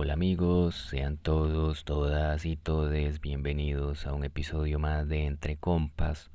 Hola 0.00 0.12
amigos, 0.12 0.76
sean 0.76 1.16
todos, 1.16 1.84
todas 1.84 2.44
y 2.44 2.54
todes 2.54 3.20
bienvenidos 3.20 4.06
a 4.06 4.12
un 4.12 4.22
episodio 4.22 4.78
más 4.78 5.08
de 5.08 5.24
Entre 5.24 5.56
Compas. 5.56 6.30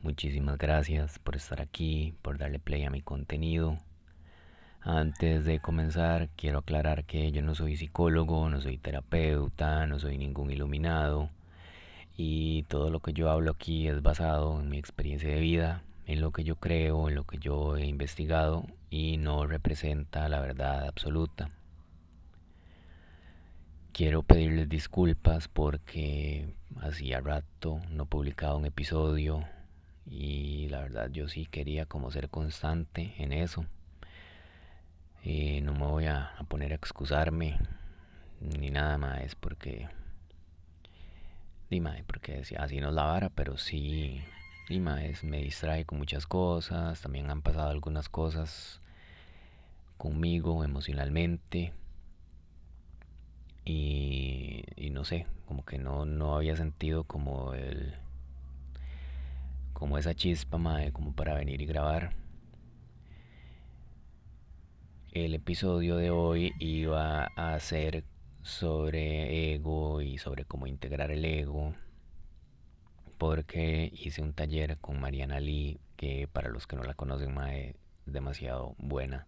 Muchísimas 0.00 0.58
gracias 0.58 1.18
por 1.18 1.34
estar 1.34 1.60
aquí, 1.60 2.14
por 2.22 2.38
darle 2.38 2.60
play 2.60 2.84
a 2.84 2.90
mi 2.90 3.02
contenido. 3.02 3.78
Antes 4.80 5.44
de 5.44 5.58
comenzar, 5.58 6.28
quiero 6.36 6.60
aclarar 6.60 7.04
que 7.04 7.32
yo 7.32 7.42
no 7.42 7.56
soy 7.56 7.76
psicólogo, 7.76 8.48
no 8.48 8.60
soy 8.60 8.78
terapeuta, 8.78 9.88
no 9.88 9.98
soy 9.98 10.16
ningún 10.16 10.52
iluminado. 10.52 11.30
Y 12.16 12.62
todo 12.68 12.90
lo 12.90 13.00
que 13.00 13.12
yo 13.12 13.28
hablo 13.28 13.50
aquí 13.50 13.88
es 13.88 14.02
basado 14.02 14.60
en 14.60 14.68
mi 14.68 14.78
experiencia 14.78 15.30
de 15.30 15.40
vida, 15.40 15.82
en 16.06 16.20
lo 16.20 16.30
que 16.30 16.44
yo 16.44 16.54
creo, 16.54 17.08
en 17.08 17.16
lo 17.16 17.24
que 17.24 17.38
yo 17.38 17.76
he 17.76 17.86
investigado 17.86 18.66
y 18.88 19.16
no 19.16 19.48
representa 19.48 20.28
la 20.28 20.38
verdad 20.38 20.86
absoluta. 20.86 21.50
Quiero 23.92 24.22
pedirles 24.22 24.68
disculpas 24.68 25.48
porque 25.48 26.54
hacía 26.80 27.20
rato 27.20 27.80
no 27.90 28.06
publicaba 28.06 28.54
un 28.54 28.64
episodio 28.64 29.44
y 30.06 30.68
la 30.68 30.80
verdad 30.80 31.10
yo 31.10 31.28
sí 31.28 31.46
quería 31.46 31.86
como 31.86 32.10
ser 32.10 32.28
constante 32.30 33.14
en 33.18 33.32
eso. 33.32 33.66
Y 35.24 35.60
no 35.62 35.72
me 35.72 35.86
voy 35.86 36.06
a, 36.06 36.32
poner 36.48 36.72
a 36.72 36.76
excusarme 36.76 37.58
ni 38.40 38.70
nada 38.70 38.96
más 38.96 39.34
porque 39.34 39.88
Dime, 41.68 42.04
porque 42.06 42.42
así 42.58 42.80
no 42.80 42.92
la 42.92 43.04
vara, 43.04 43.28
pero 43.28 43.58
sí 43.58 44.22
Dime, 44.68 45.12
me 45.24 45.38
distrae 45.38 45.84
con 45.84 45.98
muchas 45.98 46.26
cosas, 46.26 47.00
también 47.00 47.28
han 47.28 47.42
pasado 47.42 47.70
algunas 47.70 48.08
cosas 48.08 48.80
conmigo 49.98 50.64
emocionalmente 50.64 51.72
y, 53.64 54.64
no 54.92 55.04
sé, 55.04 55.26
como 55.46 55.64
que 55.64 55.78
no, 55.78 56.04
no 56.04 56.36
había 56.36 56.56
sentido 56.56 57.04
como 57.04 57.54
el 57.54 57.94
como 59.72 59.96
esa 59.98 60.14
chispa 60.14 60.58
madre, 60.58 60.92
como 60.92 61.14
para 61.14 61.34
venir 61.34 61.62
y 61.62 61.66
grabar. 61.66 62.12
El 65.12 65.34
episodio 65.34 65.96
de 65.96 66.10
hoy 66.10 66.52
iba 66.58 67.24
a 67.24 67.58
ser 67.60 68.04
sobre 68.42 69.54
ego 69.54 70.02
y 70.02 70.18
sobre 70.18 70.44
cómo 70.44 70.66
integrar 70.66 71.10
el 71.10 71.24
ego 71.24 71.74
porque 73.18 73.90
hice 73.94 74.22
un 74.22 74.32
taller 74.32 74.78
con 74.78 75.00
Mariana 75.00 75.40
Lee 75.40 75.78
que 75.96 76.28
para 76.28 76.48
los 76.48 76.66
que 76.66 76.76
no 76.76 76.84
la 76.84 76.94
conocen 76.94 77.36
es 77.38 77.74
demasiado 78.06 78.74
buena 78.78 79.26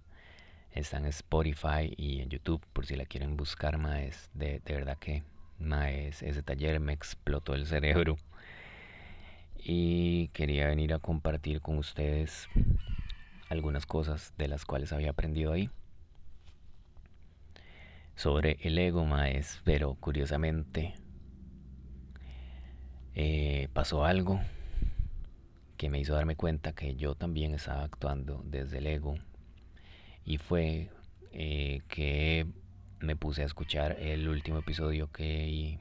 Está 0.73 0.97
en 0.97 1.07
Spotify 1.07 1.93
y 1.97 2.21
en 2.21 2.31
YouTube 2.31 2.65
por 2.73 2.87
si 2.87 2.97
la 2.97 3.05
quieren 3.05 3.37
buscar, 3.37 3.77
más 3.77 4.31
de, 4.33 4.61
de 4.65 4.75
verdad 4.75 4.97
que 4.99 5.23
más 5.59 6.23
ese 6.23 6.43
taller 6.43 6.81
me 6.81 6.95
explotó 6.95 7.55
el 7.55 7.67
cerebro. 7.67 8.17
Y 9.57 10.29
quería 10.29 10.67
venir 10.69 10.95
a 10.95 10.99
compartir 10.99 11.61
con 11.61 11.77
ustedes 11.79 12.49
algunas 13.51 13.85
cosas 13.85 14.33
de 14.39 14.49
las 14.49 14.65
cuales 14.65 14.93
había 14.93 15.11
aprendido 15.11 15.53
ahí. 15.53 15.69
Sobre 18.17 18.59
el 18.63 18.79
ego, 18.79 19.05
maes, 19.05 19.61
pero 19.65 19.95
curiosamente 19.95 20.95
eh, 23.15 23.69
pasó 23.75 24.05
algo 24.07 24.41
que 25.77 25.91
me 25.91 26.01
hizo 26.01 26.15
darme 26.15 26.35
cuenta 26.35 26.73
que 26.73 26.97
yo 26.97 27.15
también 27.15 27.55
estaba 27.55 27.83
actuando 27.83 28.43
desde 28.45 28.79
el 28.79 28.87
ego 28.87 29.17
y 30.25 30.39
fue 30.39 30.91
eh, 31.33 31.81
que 31.89 32.47
me 33.01 33.17
puse 33.17 33.43
a 33.43 33.47
escuchar 33.47 33.97
el 34.01 34.29
último 34.29 34.59
episodio 34.59 35.11
que, 35.11 35.79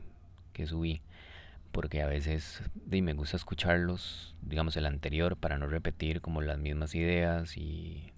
que 0.54 0.66
subí 0.66 1.02
porque 1.72 2.02
a 2.02 2.08
veces 2.08 2.62
me 2.90 3.14
gusta 3.14 3.38
escucharlos, 3.38 4.36
digamos 4.42 4.76
el 4.78 4.86
anterior, 4.86 5.38
para 5.38 5.58
no 5.58 5.68
repetir 5.68 6.22
como 6.22 6.42
las 6.42 6.58
mismas 6.58 6.94
ideas 6.96 7.58
y, 7.58 8.12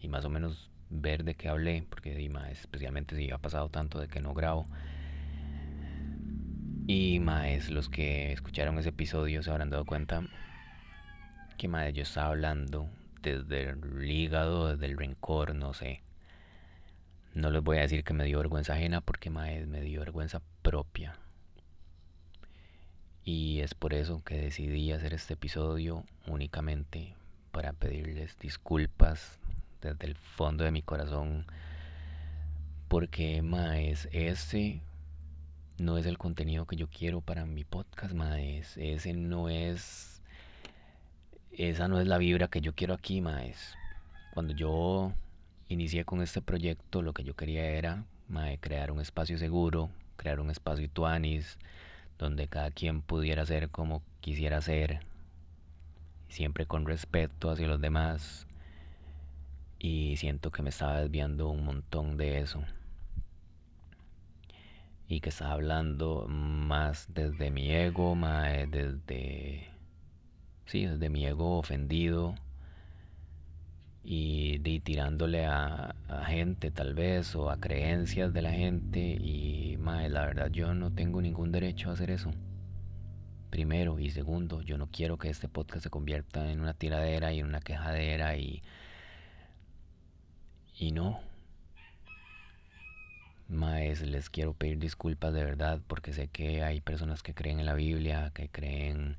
y 0.00 0.08
más 0.08 0.24
o 0.24 0.28
menos 0.28 0.70
ver 0.90 1.24
de 1.24 1.34
qué 1.34 1.48
hablé, 1.48 1.86
porque 1.88 2.30
especialmente 2.50 3.16
si 3.16 3.30
ha 3.30 3.38
pasado 3.38 3.70
tanto 3.70 3.98
de 3.98 4.08
que 4.08 4.20
no 4.20 4.34
grabo. 4.34 4.66
Y 6.86 7.20
más 7.20 7.70
los 7.70 7.88
que 7.88 8.32
escucharon 8.32 8.78
ese 8.78 8.90
episodio 8.90 9.42
se 9.42 9.50
habrán 9.50 9.70
dado 9.70 9.86
cuenta 9.86 10.22
que 11.56 11.68
más 11.68 11.92
yo 11.94 12.02
estaba 12.02 12.28
hablando 12.28 12.88
desde 13.22 13.70
el 13.70 14.10
hígado, 14.10 14.68
desde 14.68 14.86
el 14.86 14.98
rencor, 14.98 15.54
no 15.54 15.72
sé. 15.72 16.02
No 17.34 17.50
les 17.50 17.62
voy 17.62 17.78
a 17.78 17.82
decir 17.82 18.04
que 18.04 18.12
me 18.12 18.24
dio 18.24 18.38
vergüenza 18.38 18.74
ajena 18.74 19.00
porque 19.00 19.30
mae, 19.30 19.64
me 19.66 19.80
dio 19.80 20.00
vergüenza 20.00 20.42
propia. 20.62 21.16
Y 23.24 23.60
es 23.60 23.74
por 23.74 23.94
eso 23.94 24.22
que 24.24 24.36
decidí 24.36 24.92
hacer 24.92 25.14
este 25.14 25.34
episodio 25.34 26.04
únicamente 26.26 27.14
para 27.52 27.72
pedirles 27.72 28.36
disculpas 28.38 29.38
desde 29.80 30.06
el 30.06 30.16
fondo 30.16 30.64
de 30.64 30.72
mi 30.72 30.82
corazón. 30.82 31.46
Porque 32.88 33.40
maes, 33.42 34.08
ese 34.12 34.82
no 35.78 35.98
es 35.98 36.06
el 36.06 36.18
contenido 36.18 36.66
que 36.66 36.76
yo 36.76 36.88
quiero 36.88 37.20
para 37.20 37.46
mi 37.46 37.64
podcast, 37.64 38.12
maes. 38.12 38.76
Ese 38.76 39.14
no 39.14 39.48
es 39.48 40.11
esa 41.56 41.88
no 41.88 42.00
es 42.00 42.06
la 42.06 42.18
vibra 42.18 42.48
que 42.48 42.60
yo 42.60 42.74
quiero 42.74 42.94
aquí, 42.94 43.20
maes. 43.20 43.76
Cuando 44.32 44.54
yo 44.54 45.12
inicié 45.68 46.04
con 46.04 46.22
este 46.22 46.40
proyecto, 46.40 47.02
lo 47.02 47.12
que 47.12 47.24
yo 47.24 47.34
quería 47.34 47.64
era 47.66 48.04
crear 48.60 48.90
un 48.90 49.00
espacio 49.00 49.36
seguro, 49.36 49.90
crear 50.16 50.40
un 50.40 50.50
espacio 50.50 50.88
tuanis, 50.88 51.58
donde 52.18 52.48
cada 52.48 52.70
quien 52.70 53.02
pudiera 53.02 53.44
ser 53.44 53.68
como 53.68 54.02
quisiera 54.20 54.60
ser, 54.62 55.00
siempre 56.28 56.66
con 56.66 56.86
respeto 56.86 57.50
hacia 57.50 57.68
los 57.68 57.80
demás. 57.80 58.46
Y 59.78 60.16
siento 60.16 60.50
que 60.50 60.62
me 60.62 60.70
estaba 60.70 61.00
desviando 61.00 61.50
un 61.50 61.64
montón 61.64 62.16
de 62.16 62.38
eso. 62.40 62.62
Y 65.08 65.20
que 65.20 65.30
estaba 65.30 65.52
hablando 65.52 66.26
más 66.28 67.06
desde 67.12 67.50
mi 67.50 67.70
ego, 67.72 68.14
mae, 68.14 68.66
desde 68.68 69.71
sí, 70.66 70.86
desde 70.86 71.08
mi 71.10 71.26
ego 71.26 71.58
ofendido 71.58 72.34
y, 74.04 74.58
tirándole 74.80 75.46
a, 75.46 75.94
gente 76.26 76.70
tal 76.70 76.94
vez 76.94 77.34
o 77.36 77.50
a 77.50 77.58
creencias 77.58 78.32
de 78.32 78.42
la 78.42 78.52
gente 78.52 79.00
y 79.00 79.76
mae, 79.78 80.08
la 80.08 80.26
verdad 80.26 80.50
yo 80.50 80.74
no 80.74 80.92
tengo 80.92 81.20
ningún 81.22 81.52
derecho 81.52 81.90
a 81.90 81.94
hacer 81.94 82.10
eso. 82.10 82.32
Primero 83.50 83.98
y 83.98 84.10
segundo, 84.10 84.62
yo 84.62 84.78
no 84.78 84.88
quiero 84.90 85.18
que 85.18 85.28
este 85.28 85.48
podcast 85.48 85.84
se 85.84 85.90
convierta 85.90 86.50
en 86.50 86.60
una 86.60 86.74
tiradera 86.74 87.32
y 87.32 87.40
en 87.40 87.46
una 87.46 87.60
quejadera 87.60 88.36
y 88.36 88.62
y 90.78 90.92
no. 90.92 91.20
Maes, 93.48 94.00
les 94.02 94.30
quiero 94.30 94.54
pedir 94.54 94.78
disculpas 94.78 95.32
de 95.34 95.44
verdad 95.44 95.80
porque 95.86 96.12
sé 96.12 96.28
que 96.28 96.62
hay 96.62 96.80
personas 96.80 97.22
que 97.22 97.34
creen 97.34 97.60
en 97.60 97.66
la 97.66 97.74
Biblia, 97.74 98.32
que 98.34 98.48
creen 98.48 99.16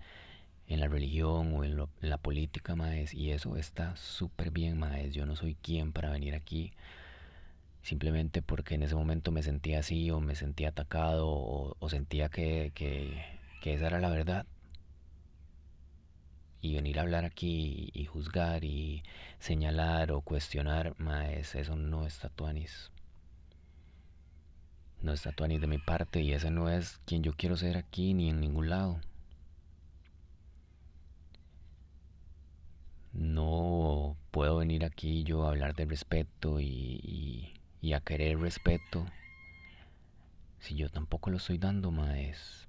en 0.67 0.79
la 0.79 0.87
religión 0.87 1.53
o 1.55 1.63
en, 1.63 1.77
la 2.01 2.17
política, 2.17 2.75
maes, 2.75 3.13
y 3.13 3.31
eso 3.31 3.57
está 3.57 3.95
súper 3.95 4.51
bien, 4.51 4.77
maes. 4.77 5.13
Yo 5.13 5.25
no 5.25 5.35
soy 5.35 5.55
quien 5.55 5.91
para 5.91 6.09
venir 6.09 6.35
aquí 6.35 6.73
simplemente 7.81 8.41
porque 8.41 8.75
en 8.75 8.83
ese 8.83 8.95
momento 8.95 9.31
me 9.31 9.43
sentía 9.43 9.79
así 9.79 10.09
o 10.09 10.19
me 10.21 10.35
sentía 10.35 10.69
atacado 10.69 11.27
o, 11.29 11.89
sentía 11.89 12.29
que, 12.29 12.71
que, 12.75 13.21
que, 13.61 13.73
esa 13.75 13.87
era 13.87 13.99
la 13.99 14.09
verdad. 14.09 14.45
Y 16.61 16.75
venir 16.75 16.97
a 16.97 17.01
hablar 17.01 17.25
aquí 17.25 17.91
y, 17.93 18.05
juzgar 18.05 18.63
y 18.63 19.03
señalar 19.39 20.11
o 20.11 20.21
cuestionar, 20.21 20.95
maes, 20.97 21.55
eso 21.55 21.75
no 21.75 22.05
es 22.05 22.19
tatuanis. 22.19 22.89
No 25.01 25.11
es 25.11 25.21
tatuanis 25.21 25.59
de 25.59 25.67
mi 25.67 25.77
parte 25.77 26.21
y 26.21 26.31
ese 26.31 26.49
no 26.51 26.69
es 26.69 27.01
quien 27.05 27.23
yo 27.23 27.33
quiero 27.33 27.57
ser 27.57 27.75
aquí 27.77 28.13
ni 28.13 28.29
en 28.29 28.39
ningún 28.39 28.69
lado. 28.69 29.01
No 33.13 34.17
puedo 34.31 34.57
venir 34.57 34.83
aquí 34.85 35.23
yo 35.23 35.45
a 35.45 35.49
hablar 35.49 35.75
de 35.75 35.85
respeto 35.85 36.59
y, 36.59 37.53
a 37.93 37.99
querer 37.99 38.39
respeto 38.39 39.05
si 40.59 40.75
yo 40.75 40.89
tampoco 40.89 41.29
lo 41.29 41.37
estoy 41.37 41.57
dando, 41.57 41.91
maes. 41.91 42.67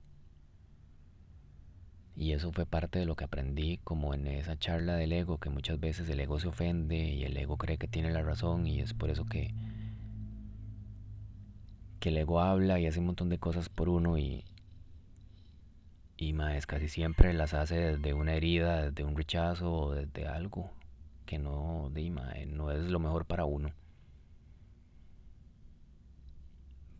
Y 2.16 2.32
eso 2.32 2.52
fue 2.52 2.66
parte 2.66 2.98
de 2.98 3.06
lo 3.06 3.16
que 3.16 3.24
aprendí 3.24 3.78
como 3.84 4.14
en 4.14 4.26
esa 4.26 4.58
charla 4.58 4.96
del 4.96 5.12
ego, 5.12 5.38
que 5.38 5.50
muchas 5.50 5.80
veces 5.80 6.08
el 6.08 6.20
ego 6.20 6.38
se 6.38 6.48
ofende 6.48 6.96
y 6.96 7.24
el 7.24 7.36
ego 7.36 7.56
cree 7.56 7.78
que 7.78 7.88
tiene 7.88 8.12
la 8.12 8.22
razón 8.22 8.66
y 8.66 8.80
es 8.80 8.94
por 8.94 9.10
eso 9.10 9.24
que, 9.24 9.54
que 12.00 12.10
el 12.10 12.18
ego 12.18 12.40
habla 12.40 12.78
y 12.78 12.86
hace 12.86 13.00
un 13.00 13.06
montón 13.06 13.30
de 13.30 13.38
cosas 13.38 13.68
por 13.68 13.88
uno 13.88 14.18
y, 14.18 14.44
y 16.16 16.32
más 16.32 16.66
casi 16.66 16.88
siempre 16.88 17.32
las 17.32 17.54
hace 17.54 17.76
desde 17.76 18.14
una 18.14 18.34
herida, 18.34 18.90
desde 18.90 19.04
un 19.04 19.16
rechazo 19.16 19.72
o 19.72 19.94
desde 19.94 20.26
algo 20.26 20.70
que 21.26 21.38
no, 21.38 21.90
no 21.90 22.70
es 22.70 22.90
lo 22.90 22.98
mejor 22.98 23.26
para 23.26 23.44
uno. 23.44 23.72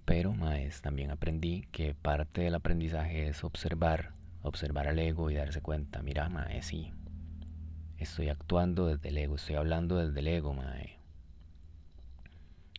Pero, 0.04 0.32
maes, 0.34 0.82
también 0.82 1.10
aprendí 1.10 1.62
que 1.72 1.94
parte 1.94 2.42
del 2.42 2.54
aprendizaje 2.54 3.28
es 3.28 3.42
observar, 3.44 4.12
observar 4.42 4.86
al 4.88 4.98
ego 4.98 5.30
y 5.30 5.34
darse 5.34 5.62
cuenta, 5.62 6.02
mira, 6.02 6.28
mae, 6.28 6.62
sí, 6.62 6.92
estoy 7.96 8.28
actuando 8.28 8.86
desde 8.86 9.08
el 9.08 9.18
ego, 9.18 9.36
estoy 9.36 9.56
hablando 9.56 9.96
desde 9.96 10.20
el 10.20 10.28
ego, 10.28 10.52
mae. 10.52 10.98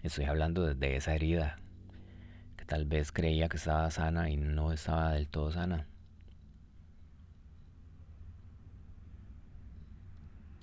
Estoy 0.04 0.26
hablando 0.26 0.66
desde 0.68 0.96
esa 0.98 1.16
herida 1.16 1.58
que 2.58 2.66
tal 2.66 2.86
vez 2.86 3.12
creía 3.12 3.50
que 3.50 3.58
estaba 3.58 3.90
sana 3.90 4.30
y 4.30 4.38
no 4.38 4.72
estaba 4.72 5.14
del 5.14 5.28
todo 5.28 5.52
sana. 5.52 5.88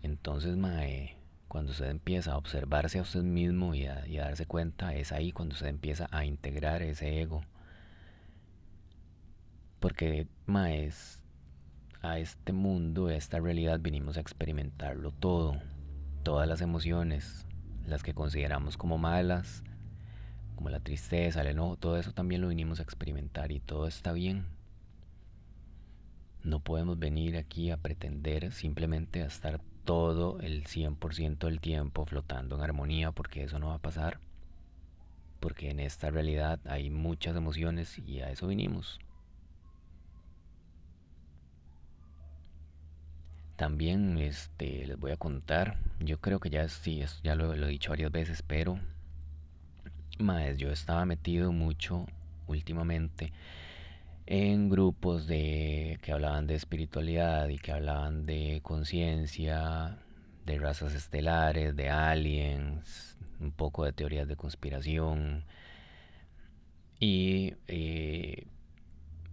Entonces, 0.03 0.57
mae, 0.57 1.17
cuando 1.47 1.71
usted 1.71 1.89
empieza 1.91 2.33
a 2.33 2.37
observarse 2.37 2.99
a 2.99 3.03
usted 3.03 3.23
mismo 3.23 3.75
y 3.75 3.87
a, 3.87 4.05
darse 4.09 4.47
cuenta, 4.47 4.95
es 4.95 5.13
ahí 5.13 5.31
cuando 5.31 5.55
usted 5.55 5.69
empieza 5.69 6.09
a 6.11 6.25
integrar 6.25 6.83
ese 6.83 7.21
ego. 7.21 7.43
Porque, 9.79 10.27
mae, 10.47 10.91
a 12.03 12.19
este 12.19 12.53
mundo, 12.53 13.07
a 13.07 13.15
esta 13.15 13.39
realidad, 13.39 13.79
vinimos 13.81 14.17
a 14.17 14.21
experimentarlo 14.21 15.13
todo. 15.13 15.55
Todas 16.25 16.49
las 16.49 16.61
emociones, 16.61 17.47
las 17.87 18.03
que 18.03 18.13
consideramos 18.13 18.77
como 18.77 18.99
malas, 18.99 19.63
como 20.57 20.69
la 20.71 20.81
tristeza, 20.81 21.43
el 21.43 21.49
enojo, 21.49 21.77
todo 21.77 21.97
eso 21.97 22.13
también 22.13 22.41
lo 22.41 22.49
vinimos 22.49 22.81
a 22.81 22.83
experimentar 22.83 23.53
y 23.53 23.61
todo 23.61 23.87
está 23.87 24.13
bien. 24.13 24.47
No 26.43 26.59
podemos 26.59 26.99
venir 26.99 27.37
aquí 27.37 27.71
a 27.71 27.77
pretender 27.77 28.53
simplemente 28.53 29.23
a 29.23 29.27
estar 29.27 29.61
todo 29.85 30.41
el 30.41 30.67
100% 30.67 31.47
del 31.47 31.61
tiempo 31.61 32.05
flotando 32.07 32.57
en 32.57 32.63
armonía 32.63 33.13
porque 33.13 33.45
eso 33.45 33.59
no 33.59 33.69
va 33.69 33.75
a 33.75 33.79
pasar. 33.79 34.19
Porque 35.41 35.71
en 35.71 35.81
esta 35.81 36.11
realidad 36.11 36.61
hay 36.67 36.91
muchas 36.91 37.37
emociones 37.37 37.99
y 37.99 38.21
a 38.21 38.31
eso 38.31 38.47
vinimos. 38.47 39.01
También 43.57 44.19
este, 44.19 44.87
les 44.87 44.99
voy 44.99 45.13
a 45.13 45.17
contar, 45.17 45.79
yo 46.01 46.21
creo 46.21 46.41
que 46.41 46.51
ya 46.51 46.69
sí, 46.69 47.05
ya 47.23 47.35
lo, 47.35 47.55
lo 47.55 47.67
he 47.67 47.71
dicho 47.71 47.91
varias 47.91 48.11
veces, 48.11 48.43
pero 48.43 48.79
más 50.19 50.57
yo 50.57 50.71
estaba 50.71 51.05
metido 51.05 51.53
mucho 51.53 52.07
últimamente 52.47 53.33
en 54.33 54.71
grupos 54.71 55.27
de 55.27 55.99
que 56.01 56.11
hablaban 56.11 56.47
de 56.47 56.55
espiritualidad 56.55 57.51
y 57.51 57.59
que 57.59 57.71
hablaban 57.71 58.25
de 58.25 58.61
conciencia, 58.63 59.99
de 60.47 60.59
razas 60.59 60.95
estelares, 60.95 61.77
de 61.77 61.91
aliens, 61.91 63.19
un 63.41 63.53
poco 63.53 63.85
de 63.85 63.93
teorías 63.93 64.27
de 64.27 64.37
conspiración. 64.37 65.45
Y 66.99 67.53
eh, 67.69 68.47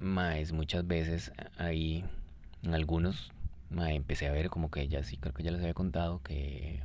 más 0.01 0.51
muchas 0.51 0.85
veces 0.85 1.31
ahí 1.57 2.03
en 2.63 2.73
algunos 2.73 3.31
empecé 3.71 4.27
a 4.27 4.33
ver 4.33 4.49
como 4.49 4.69
que 4.69 4.89
ya 4.89 5.01
sí 5.03 5.15
creo 5.15 5.33
que 5.33 5.43
ya 5.43 5.51
les 5.51 5.61
había 5.61 5.73
contado 5.73 6.21
que 6.23 6.81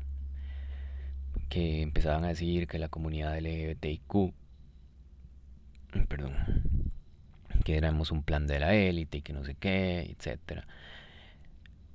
que 1.49 1.83
empezaban 1.83 2.25
a 2.25 2.29
decir 2.29 2.69
que 2.69 2.79
la 2.79 2.89
comunidad 2.89 3.37
LGBTIQ 3.39 4.33
perdón 6.09 6.74
que 7.65 7.77
éramos 7.77 8.13
un 8.13 8.23
plan 8.23 8.47
de 8.47 8.61
la 8.61 8.75
élite 8.75 9.19
y 9.19 9.23
que 9.23 9.33
no 9.33 9.45
sé 9.45 9.55
qué, 9.57 10.03
etcétera. 10.03 10.67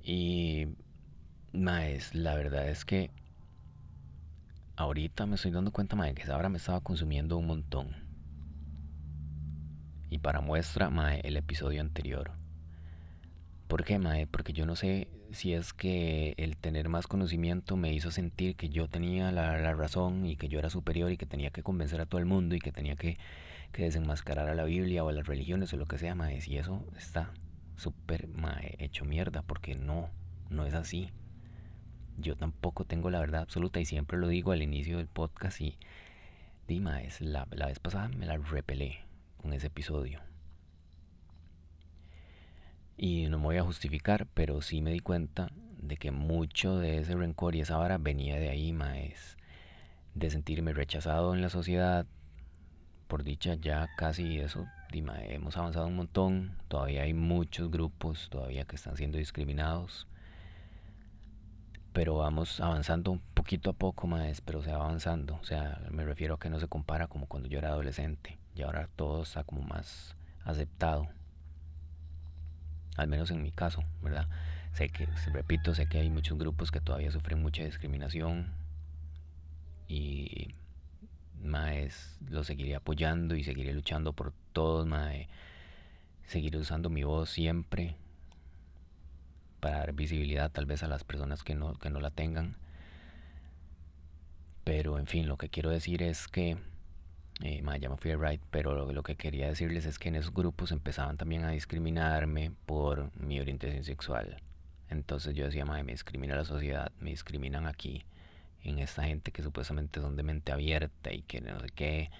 Y 0.02 0.66
más, 1.52 2.14
la 2.14 2.34
verdad 2.34 2.68
es 2.68 2.84
que 2.84 3.10
ahorita 4.76 5.26
me 5.26 5.36
estoy 5.36 5.50
dando 5.52 5.72
cuenta, 5.72 5.96
mae, 5.96 6.14
que 6.14 6.30
ahora 6.30 6.48
me 6.48 6.58
estaba 6.58 6.80
consumiendo 6.80 7.38
un 7.38 7.46
montón. 7.46 7.96
Y 10.10 10.18
para 10.18 10.40
muestra, 10.40 10.90
mae, 10.90 11.20
el 11.22 11.36
episodio 11.36 11.80
anterior. 11.80 12.32
¿Por 13.68 13.84
qué, 13.84 13.98
mae? 13.98 14.26
Porque 14.26 14.52
yo 14.52 14.66
no 14.66 14.74
sé 14.74 15.08
si 15.32 15.54
es 15.54 15.72
que 15.72 16.34
el 16.38 16.56
tener 16.56 16.88
más 16.88 17.06
conocimiento 17.06 17.76
me 17.76 17.92
hizo 17.92 18.10
sentir 18.10 18.56
que 18.56 18.68
yo 18.68 18.88
tenía 18.88 19.32
la, 19.32 19.58
la 19.58 19.74
razón 19.74 20.26
y 20.26 20.36
que 20.36 20.48
yo 20.48 20.58
era 20.58 20.70
superior 20.70 21.12
y 21.12 21.16
que 21.16 21.26
tenía 21.26 21.50
que 21.50 21.62
convencer 21.62 22.00
a 22.00 22.06
todo 22.06 22.18
el 22.18 22.26
mundo 22.26 22.54
y 22.54 22.60
que 22.60 22.72
tenía 22.72 22.96
que 22.96 23.18
que 23.72 23.84
desenmascarar 23.84 24.48
a 24.48 24.54
la 24.54 24.64
Biblia 24.64 25.04
o 25.04 25.08
a 25.08 25.12
las 25.12 25.26
religiones 25.26 25.72
o 25.72 25.76
lo 25.76 25.86
que 25.86 25.98
sea, 25.98 26.14
mae, 26.14 26.40
y 26.44 26.58
eso 26.58 26.84
está 26.96 27.32
súper 27.76 28.28
hecho 28.78 29.04
mierda, 29.04 29.42
porque 29.42 29.74
no, 29.74 30.10
no 30.50 30.66
es 30.66 30.74
así. 30.74 31.10
Yo 32.18 32.36
tampoco 32.36 32.84
tengo 32.84 33.10
la 33.10 33.20
verdad 33.20 33.42
absoluta 33.42 33.80
y 33.80 33.84
siempre 33.84 34.18
lo 34.18 34.28
digo 34.28 34.52
al 34.52 34.62
inicio 34.62 34.98
del 34.98 35.08
podcast 35.08 35.60
y 35.60 35.78
Dima 36.68 37.02
es 37.02 37.20
la, 37.20 37.48
la 37.50 37.66
vez 37.66 37.78
pasada 37.78 38.08
me 38.08 38.26
la 38.26 38.36
repelé 38.36 38.98
con 39.38 39.52
ese 39.52 39.68
episodio. 39.68 40.20
Y 43.02 43.28
no 43.30 43.38
me 43.38 43.44
voy 43.44 43.56
a 43.56 43.64
justificar, 43.64 44.26
pero 44.34 44.60
sí 44.60 44.82
me 44.82 44.90
di 44.90 45.00
cuenta 45.00 45.48
de 45.78 45.96
que 45.96 46.10
mucho 46.10 46.76
de 46.76 46.98
ese 46.98 47.14
rencor 47.14 47.54
y 47.54 47.62
esa 47.62 47.78
vara 47.78 47.96
venía 47.96 48.38
de 48.38 48.50
ahí, 48.50 48.74
maes. 48.74 49.38
De 50.14 50.28
sentirme 50.28 50.74
rechazado 50.74 51.32
en 51.32 51.40
la 51.40 51.48
sociedad, 51.48 52.04
por 53.08 53.24
dicha 53.24 53.54
ya 53.54 53.88
casi 53.96 54.38
eso, 54.38 54.66
hemos 54.92 55.56
avanzado 55.56 55.86
un 55.86 55.96
montón, 55.96 56.58
todavía 56.68 57.04
hay 57.04 57.14
muchos 57.14 57.70
grupos 57.70 58.28
todavía 58.28 58.66
que 58.66 58.76
están 58.76 58.98
siendo 58.98 59.16
discriminados, 59.16 60.06
pero 61.94 62.16
vamos 62.16 62.60
avanzando 62.60 63.12
un 63.12 63.22
poquito 63.32 63.70
a 63.70 63.72
poco 63.72 64.08
más, 64.08 64.42
pero 64.42 64.62
se 64.62 64.72
va 64.72 64.84
avanzando, 64.84 65.36
o 65.36 65.44
sea, 65.44 65.80
me 65.90 66.04
refiero 66.04 66.34
a 66.34 66.38
que 66.38 66.50
no 66.50 66.60
se 66.60 66.68
compara 66.68 67.06
como 67.06 67.24
cuando 67.24 67.48
yo 67.48 67.60
era 67.60 67.70
adolescente, 67.70 68.36
y 68.54 68.60
ahora 68.60 68.90
todo 68.94 69.22
está 69.22 69.42
como 69.42 69.62
más 69.62 70.16
aceptado, 70.44 71.08
al 72.96 73.08
menos 73.08 73.30
en 73.30 73.42
mi 73.42 73.50
caso, 73.50 73.84
¿verdad? 74.02 74.28
Sé 74.72 74.88
que, 74.88 75.08
repito, 75.32 75.74
sé 75.74 75.86
que 75.86 75.98
hay 75.98 76.10
muchos 76.10 76.38
grupos 76.38 76.70
que 76.70 76.80
todavía 76.80 77.10
sufren 77.10 77.42
mucha 77.42 77.64
discriminación 77.64 78.52
y 79.88 80.54
Maes, 81.42 82.18
lo 82.28 82.44
seguiré 82.44 82.76
apoyando 82.76 83.34
y 83.34 83.44
seguiré 83.44 83.72
luchando 83.72 84.12
por 84.12 84.32
todos, 84.52 84.86
mae. 84.86 85.28
Seguiré 86.26 86.58
usando 86.58 86.90
mi 86.90 87.02
voz 87.02 87.30
siempre 87.30 87.96
para 89.60 89.78
dar 89.78 89.92
visibilidad 89.92 90.50
tal 90.50 90.66
vez 90.66 90.82
a 90.82 90.88
las 90.88 91.04
personas 91.04 91.42
que 91.42 91.54
no, 91.54 91.74
que 91.74 91.90
no 91.90 92.00
la 92.00 92.10
tengan. 92.10 92.56
Pero 94.64 94.98
en 94.98 95.06
fin, 95.06 95.26
lo 95.26 95.36
que 95.36 95.48
quiero 95.48 95.70
decir 95.70 96.02
es 96.02 96.28
que, 96.28 96.56
eh, 97.42 97.62
me 97.62 97.96
fui 97.96 98.10
a 98.10 98.16
right, 98.16 98.42
pero 98.50 98.92
lo, 98.92 99.02
que 99.02 99.16
quería 99.16 99.48
decirles 99.48 99.86
es 99.86 99.98
que 99.98 100.08
en 100.08 100.16
esos 100.16 100.32
grupos 100.32 100.72
empezaban 100.72 101.16
también 101.16 101.44
a 101.44 101.50
discriminarme 101.50 102.52
por 102.66 103.10
mi 103.18 103.40
orientación 103.40 103.84
sexual. 103.84 104.42
Entonces 104.90 105.34
yo 105.34 105.44
decía, 105.44 105.64
mae, 105.64 105.82
me 105.84 105.92
discrimina 105.92 106.36
la 106.36 106.44
sociedad, 106.44 106.92
me 107.00 107.10
discriminan 107.10 107.66
aquí 107.66 108.04
en 108.62 108.78
esta 108.78 109.04
gente 109.04 109.32
que 109.32 109.42
supuestamente 109.42 110.00
son 110.00 110.16
de 110.16 110.22
mente 110.22 110.52
abierta 110.52 111.12
y 111.12 111.22
que 111.22 111.40
no 111.40 111.58
sé 111.60 111.68
qué. 111.74 112.10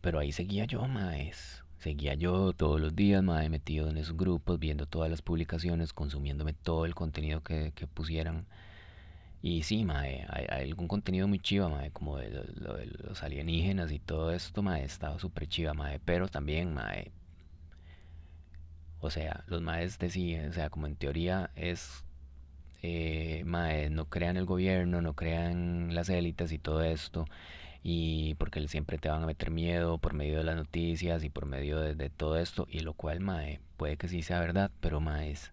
Pero 0.00 0.18
ahí 0.18 0.32
seguía 0.32 0.64
yo, 0.64 0.86
maes. 0.88 1.62
Seguía 1.78 2.14
yo 2.14 2.52
todos 2.52 2.80
los 2.80 2.94
días, 2.94 3.22
mae, 3.22 3.48
metido 3.48 3.88
en 3.88 3.96
esos 3.96 4.16
grupos, 4.16 4.58
viendo 4.58 4.86
todas 4.86 5.10
las 5.10 5.22
publicaciones, 5.22 5.92
consumiéndome 5.92 6.52
todo 6.52 6.84
el 6.84 6.94
contenido 6.94 7.42
que, 7.42 7.72
pusieran. 7.94 8.46
Y 9.42 9.62
sí, 9.64 9.84
mae, 9.84 10.26
hay, 10.30 10.46
algún 10.70 10.88
contenido 10.88 11.28
muy 11.28 11.40
chiva, 11.40 11.68
mae, 11.68 11.90
como 11.90 12.16
de, 12.18 12.30
los 13.08 13.22
alienígenas 13.22 13.90
y 13.92 13.98
todo 13.98 14.32
esto, 14.32 14.62
mae, 14.62 14.84
estaba 14.84 15.18
súper 15.18 15.48
chiva, 15.48 15.74
mae. 15.74 16.00
Pero 16.00 16.28
también, 16.28 16.72
mae, 16.74 17.12
o 19.00 19.10
sea, 19.10 19.44
los 19.48 19.60
maes 19.62 19.98
decían, 19.98 20.50
o 20.50 20.52
sea, 20.52 20.70
como 20.70 20.86
en 20.86 20.96
teoría 20.96 21.50
es 21.56 22.04
eh, 22.82 23.42
no 23.90 24.06
crean 24.08 24.36
el 24.36 24.44
gobierno, 24.46 25.02
no 25.02 25.14
crean 25.14 25.94
las 25.94 26.08
élites 26.08 26.52
y 26.52 26.58
todo 26.58 26.82
esto, 26.84 27.26
y 27.82 28.34
porque 28.36 28.66
siempre 28.68 28.98
te 28.98 29.08
van 29.08 29.22
a 29.22 29.26
meter 29.26 29.50
miedo 29.50 29.98
por 29.98 30.14
medio 30.14 30.38
de 30.38 30.44
las 30.44 30.56
noticias 30.56 31.24
y 31.24 31.30
por 31.30 31.46
medio 31.46 31.80
de, 31.80 32.10
todo 32.10 32.38
esto, 32.38 32.66
y 32.70 32.80
lo 32.80 32.94
cual, 32.94 33.20
mae, 33.20 33.60
puede 33.76 33.96
que 33.96 34.08
sí 34.08 34.22
sea 34.22 34.40
verdad, 34.40 34.70
pero 34.80 35.00
maes, 35.00 35.50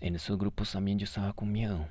en 0.00 0.16
esos 0.16 0.38
grupos 0.38 0.72
también 0.72 0.98
yo 0.98 1.04
estaba 1.04 1.32
con 1.32 1.52
miedo, 1.52 1.88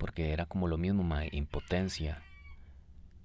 porque 0.00 0.32
era 0.32 0.46
como 0.46 0.66
lo 0.66 0.78
mismo, 0.78 1.02
mae, 1.04 1.28
impotencia. 1.32 2.22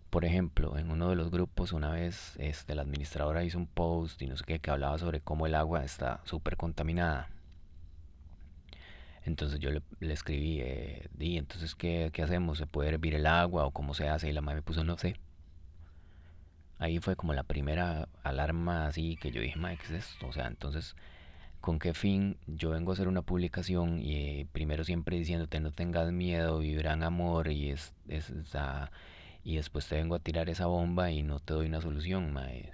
Por 0.10 0.26
ejemplo, 0.26 0.78
en 0.78 0.92
uno 0.92 1.10
de 1.10 1.16
los 1.16 1.32
grupos 1.32 1.72
una 1.72 1.90
vez 1.90 2.36
este, 2.38 2.76
la 2.76 2.82
administradora 2.82 3.46
hizo 3.46 3.58
un 3.58 3.66
post 3.66 4.22
y 4.22 4.28
no 4.28 4.36
sé 4.36 4.44
qué 4.46 4.60
que 4.60 4.72
hablaba 4.72 4.98
sobre 4.98 5.22
cómo 5.22 5.48
el 5.48 5.56
agua 5.56 5.86
está 5.86 6.22
súper 6.26 6.58
contaminada. 6.58 7.30
Entonces 9.24 9.60
yo 9.60 9.72
le, 9.72 9.82
escribí, 10.02 10.60
eh, 10.62 11.08
di, 11.14 11.38
entonces 11.38 11.76
¿qué, 11.76 12.12
¿qué, 12.14 12.24
hacemos? 12.24 12.58
¿Se 12.58 12.68
puede 12.68 12.90
hervir 12.90 13.16
el 13.16 13.26
agua 13.26 13.66
o 13.66 13.72
cómo 13.72 13.94
se 13.94 14.10
hace? 14.10 14.30
Y 14.30 14.34
la 14.34 14.42
madre 14.42 14.58
me 14.58 14.62
puso, 14.64 14.84
no 14.84 14.98
sé. 14.98 15.16
Ahí 16.78 17.00
fue 17.00 17.16
como 17.16 17.34
la 17.34 17.44
primera 17.44 18.10
alarma 18.22 18.86
así 18.88 19.16
que 19.16 19.32
yo 19.32 19.42
dije, 19.42 19.58
madre, 19.58 19.78
¿qué 19.78 19.86
es 19.86 19.92
esto? 20.12 20.28
O 20.28 20.34
sea, 20.34 20.48
entonces, 20.48 20.96
¿con 21.66 21.80
qué 21.80 21.96
fin 21.96 22.38
yo 22.46 22.70
vengo 22.70 22.92
a 22.92 22.94
hacer 22.94 23.08
una 23.08 23.24
publicación 23.24 24.00
y 24.00 24.14
eh, 24.14 24.48
primero 24.52 24.84
siempre 24.84 25.18
diciéndote 25.18 25.60
no 25.60 25.72
tengas 25.72 26.12
miedo, 26.12 26.60
vibran 26.60 27.02
amor 27.02 27.48
y 27.48 27.72
es, 27.72 27.92
es, 28.08 28.32
y 29.44 29.56
después 29.56 29.88
te 29.88 29.96
vengo 29.96 30.14
a 30.14 30.20
tirar 30.20 30.48
esa 30.48 30.68
bomba 30.68 31.10
y 31.10 31.24
no 31.24 31.40
te 31.40 31.56
doy 31.56 31.66
una 31.66 31.82
solución, 31.82 32.34
mae. 32.34 32.72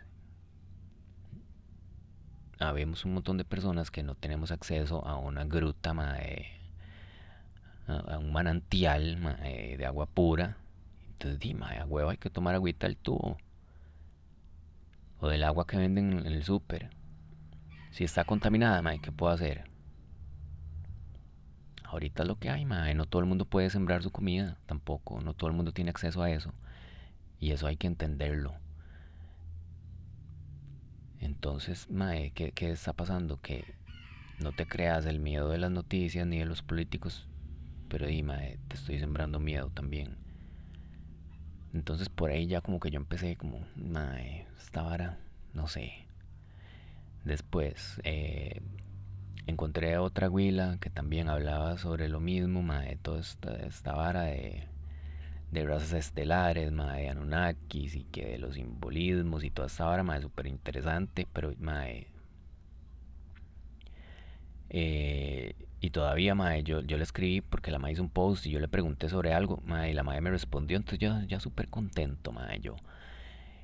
Habemos 2.59 3.05
un 3.05 3.13
montón 3.13 3.37
de 3.37 3.45
personas 3.45 3.91
que 3.91 4.03
no 4.03 4.15
tenemos 4.15 4.51
acceso 4.51 5.05
a 5.07 5.15
una 5.15 5.45
gruta, 5.45 5.93
mae, 5.93 6.47
a, 7.87 8.17
un 8.17 8.33
manantial 8.33 9.37
de 9.77 9.85
agua 9.85 10.05
pura. 10.05 10.57
Entonces, 11.13 11.39
di, 11.39 11.53
mae, 11.53 11.79
a 11.79 11.85
huevo 11.85 12.09
hay 12.09 12.17
que 12.17 12.29
tomar 12.29 12.55
agüita 12.55 12.87
del 12.87 12.97
tubo. 12.97 13.37
O 15.21 15.29
del 15.29 15.45
agua 15.45 15.65
que 15.65 15.77
venden 15.77 16.11
en 16.11 16.25
el 16.27 16.43
súper. 16.43 17.00
Si 17.91 18.03
está 18.03 18.23
contaminada, 18.23 18.81
mae, 18.81 18.99
¿qué 18.99 19.11
puedo 19.11 19.33
hacer? 19.33 19.65
Ahorita 21.83 22.23
es 22.23 22.27
lo 22.27 22.39
que 22.39 22.49
hay, 22.49 22.65
mae. 22.65 22.95
No 22.95 23.05
todo 23.05 23.21
el 23.21 23.27
mundo 23.27 23.45
puede 23.45 23.69
sembrar 23.69 24.01
su 24.01 24.11
comida, 24.11 24.57
tampoco. 24.65 25.21
No 25.21 25.33
todo 25.33 25.49
el 25.49 25.55
mundo 25.55 25.73
tiene 25.73 25.91
acceso 25.91 26.23
a 26.23 26.31
eso. 26.31 26.53
Y 27.39 27.51
eso 27.51 27.67
hay 27.67 27.75
que 27.75 27.87
entenderlo. 27.87 28.53
Entonces, 31.19 31.89
mae, 31.89 32.31
¿qué, 32.31 32.53
¿qué, 32.53 32.71
está 32.71 32.93
pasando? 32.93 33.41
Que 33.41 33.65
no 34.39 34.53
te 34.53 34.65
creas 34.65 35.05
el 35.05 35.19
miedo 35.19 35.49
de 35.49 35.57
las 35.57 35.71
noticias 35.71 36.25
ni 36.25 36.39
de 36.39 36.45
los 36.45 36.61
políticos, 36.63 37.27
pero 37.89 38.07
di, 38.07 38.23
mae, 38.23 38.57
te 38.69 38.75
estoy 38.75 38.99
sembrando 38.99 39.39
miedo 39.39 39.69
también. 39.69 40.15
Entonces 41.73 42.09
por 42.09 42.31
ahí 42.31 42.47
ya 42.47 42.61
como 42.61 42.79
que 42.79 42.89
yo 42.89 42.97
empecé 42.97 43.35
como, 43.35 43.65
mae, 43.75 44.47
esta 44.57 44.81
vara, 44.81 45.19
no 45.53 45.67
sé. 45.67 46.10
Después, 47.23 48.01
eh, 48.03 48.61
encontré 49.47 49.97
otra 49.97 50.29
huila 50.29 50.77
que 50.81 50.89
también 50.89 51.29
hablaba 51.29 51.77
sobre 51.77 52.09
lo 52.09 52.19
mismo, 52.19 52.61
mae, 52.63 52.97
toda 52.97 53.19
esta, 53.21 53.93
vara 53.93 54.23
de, 54.23 54.67
de 55.51 55.65
razas 55.65 55.93
estelares, 55.93 56.71
mae, 56.71 57.03
de 57.03 57.09
Anunnakis 57.09 57.95
y 57.95 58.05
que 58.05 58.25
de 58.27 58.39
los 58.39 58.55
simbolismos 58.55 59.43
y 59.43 59.51
toda 59.51 59.67
esta 59.67 59.85
vara, 59.85 60.03
mae, 60.03 60.21
súper 60.21 60.47
interesante, 60.47 61.27
pero 61.33 61.53
mae, 61.59 62.07
eh, 64.69 65.55
y 65.81 65.89
todavía, 65.89 66.35
mae, 66.35 66.63
yo, 66.63 66.81
yo 66.81 66.97
le 66.97 67.03
escribí 67.03 67.41
porque 67.41 67.71
la 67.71 67.79
mae 67.79 67.91
hizo 67.93 68.03
un 68.03 68.09
post 68.09 68.45
y 68.45 68.51
yo 68.51 68.59
le 68.59 68.67
pregunté 68.67 69.09
sobre 69.09 69.33
algo, 69.33 69.61
mae, 69.65 69.91
y 69.91 69.93
la 69.93 70.03
mae 70.03 70.21
me 70.21 70.29
respondió, 70.31 70.77
entonces 70.77 70.99
yo 70.99 71.21
ya 71.27 71.39
súper 71.39 71.69
contento, 71.69 72.33
yo. 72.61 72.77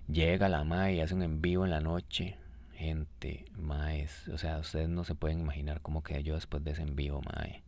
Llega 0.08 0.50
la 0.50 0.64
mae 0.64 0.96
y 0.96 1.02
hace 1.02 1.16
un 1.16 1.24
en 1.24 1.42
vivo 1.42 1.66
en 1.66 1.72
la 1.72 1.82
noche, 1.82 2.38
gente, 2.78 3.46
maes, 3.58 4.28
o 4.30 4.38
sea, 4.38 4.60
ustedes 4.60 4.88
no 4.90 5.04
se 5.04 5.16
pueden 5.16 5.40
imaginar 5.40 5.82
cómo 5.82 6.04
quedé 6.04 6.24
yo 6.24 6.36
después 6.36 6.64
de 6.64 6.72
ese 6.72 6.84
en 6.84 6.96
vivo, 6.96 7.22
mae. 7.22 7.64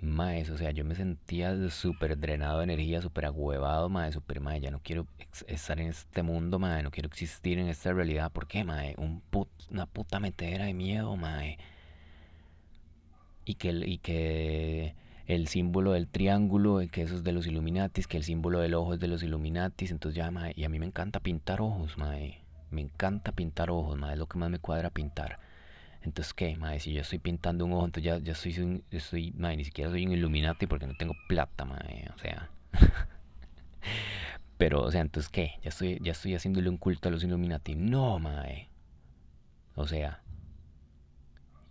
Maes, 0.00 0.50
o 0.50 0.58
sea, 0.58 0.70
yo 0.70 0.84
me 0.84 0.94
sentía 0.94 1.70
súper 1.70 2.18
drenado 2.18 2.58
de 2.58 2.64
energía, 2.64 3.00
súper 3.02 3.24
agüevado, 3.26 3.88
mae, 3.88 4.12
súper, 4.12 4.40
mae, 4.40 4.60
ya 4.60 4.70
no 4.70 4.80
quiero 4.80 5.06
estar 5.48 5.80
en 5.80 5.88
este 5.88 6.22
mundo, 6.22 6.58
mae, 6.58 6.82
no 6.82 6.90
quiero 6.90 7.08
existir 7.08 7.58
en 7.58 7.68
esta 7.68 7.92
realidad, 7.92 8.30
¿por 8.30 8.46
qué, 8.46 8.62
mae? 8.62 8.94
Un 8.98 9.20
put, 9.20 9.48
una 9.70 9.86
puta 9.86 10.20
metedera 10.20 10.66
de 10.66 10.74
miedo, 10.74 11.16
mae. 11.16 11.58
Y 13.44 13.54
que, 13.54 13.70
y 13.70 13.98
que 13.98 14.94
el 15.26 15.48
símbolo 15.48 15.92
del 15.92 16.08
triángulo, 16.08 16.80
que 16.92 17.02
eso 17.02 17.16
es 17.16 17.24
de 17.24 17.32
los 17.32 17.46
Illuminatis, 17.46 18.06
que 18.06 18.18
el 18.18 18.24
símbolo 18.24 18.60
del 18.60 18.74
ojo 18.74 18.94
es 18.94 19.00
de 19.00 19.08
los 19.08 19.22
Illuminatis, 19.22 19.90
entonces 19.90 20.16
ya, 20.16 20.30
mae, 20.30 20.52
y 20.56 20.64
a 20.64 20.68
mí 20.68 20.78
me 20.78 20.86
encanta 20.86 21.20
pintar 21.20 21.60
ojos, 21.60 21.96
mae. 21.98 22.45
Me 22.70 22.80
encanta 22.80 23.32
pintar 23.32 23.70
ojos, 23.70 23.98
mae, 23.98 24.14
es 24.14 24.18
lo 24.18 24.26
que 24.26 24.38
más 24.38 24.50
me 24.50 24.58
cuadra 24.58 24.90
pintar. 24.90 25.38
Entonces, 26.02 26.34
¿qué? 26.34 26.56
Madre, 26.56 26.80
si 26.80 26.92
yo 26.92 27.00
estoy 27.02 27.18
pintando 27.18 27.64
un 27.64 27.72
ojo, 27.72 27.86
entonces 27.86 28.04
ya, 28.04 28.18
ya 28.18 28.32
estoy 28.32 29.32
madre, 29.36 29.56
ni 29.56 29.64
siquiera 29.64 29.90
soy 29.90 30.06
un 30.06 30.12
Illuminati 30.12 30.66
porque 30.66 30.86
no 30.86 30.94
tengo 30.96 31.14
plata, 31.28 31.64
madre, 31.64 32.08
o 32.14 32.18
sea. 32.18 32.50
Pero, 34.58 34.82
o 34.82 34.90
sea, 34.90 35.00
entonces, 35.02 35.30
¿qué? 35.30 35.52
Ya 35.62 35.68
estoy, 35.70 35.98
ya 36.02 36.12
estoy 36.12 36.34
haciéndole 36.34 36.68
un 36.68 36.78
culto 36.78 37.08
a 37.08 37.12
los 37.12 37.24
Illuminati. 37.24 37.74
No, 37.74 38.18
madre. 38.18 38.68
O 39.74 39.86
sea. 39.86 40.22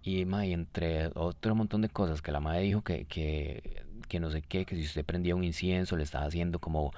Y, 0.03 0.25
madre, 0.25 0.51
entre 0.51 1.07
otro 1.15 1.55
montón 1.55 1.81
de 1.81 1.89
cosas 1.89 2.21
que 2.21 2.31
la 2.31 2.39
madre 2.39 2.61
dijo 2.61 2.83
que, 2.83 3.05
que, 3.05 3.83
que 4.07 4.19
no 4.19 4.29
sé 4.29 4.41
qué, 4.43 4.65
que 4.65 4.75
si 4.75 4.83
usted 4.83 5.03
prendía 5.05 5.35
un 5.35 5.43
incienso 5.43 5.97
le 5.97 6.03
estaba 6.03 6.25
haciendo 6.25 6.59
como 6.59 6.93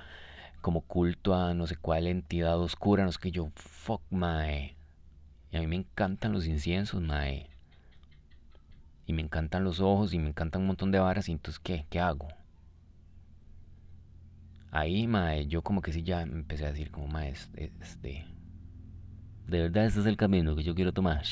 como 0.62 0.82
culto 0.82 1.34
a 1.36 1.54
no 1.54 1.68
sé 1.68 1.76
cuál 1.76 2.08
entidad 2.08 2.60
oscura, 2.60 3.06
no 3.06 3.12
sé 3.12 3.20
qué 3.22 3.32
yo, 3.32 3.52
fuck, 3.56 4.02
mae. 4.10 4.76
Y 5.52 5.58
a 5.58 5.60
mí 5.62 5.68
me 5.68 5.78
encantan 5.78 6.34
los 6.34 6.48
inciensos, 6.48 7.02
mae. 7.02 7.50
Y 9.06 9.14
me 9.14 9.22
encantan 9.22 9.64
los 9.64 9.80
ojos 9.80 10.14
y 10.14 10.20
me 10.20 10.30
encantan 10.30 10.62
un 10.62 10.68
montón 10.68 10.92
de 10.92 11.00
varas. 11.00 11.30
Y 11.30 11.32
entonces, 11.32 11.60
¿qué? 11.60 11.86
¿Qué 11.90 12.00
hago? 12.00 12.28
Ahí, 14.72 15.08
mae, 15.08 15.48
yo 15.48 15.62
como 15.62 15.82
que 15.82 15.94
sí 15.94 16.04
ya 16.04 16.22
empecé 16.22 16.66
a 16.66 16.72
decir, 16.72 16.92
como, 16.92 17.08
mae, 17.08 17.34
este, 17.80 18.26
de 19.48 19.62
verdad 19.62 19.86
este 19.86 20.02
es 20.02 20.06
el 20.06 20.18
camino 20.18 20.56
que 20.56 20.64
yo 20.64 20.76
quiero 20.76 20.92
tomar. 20.92 21.24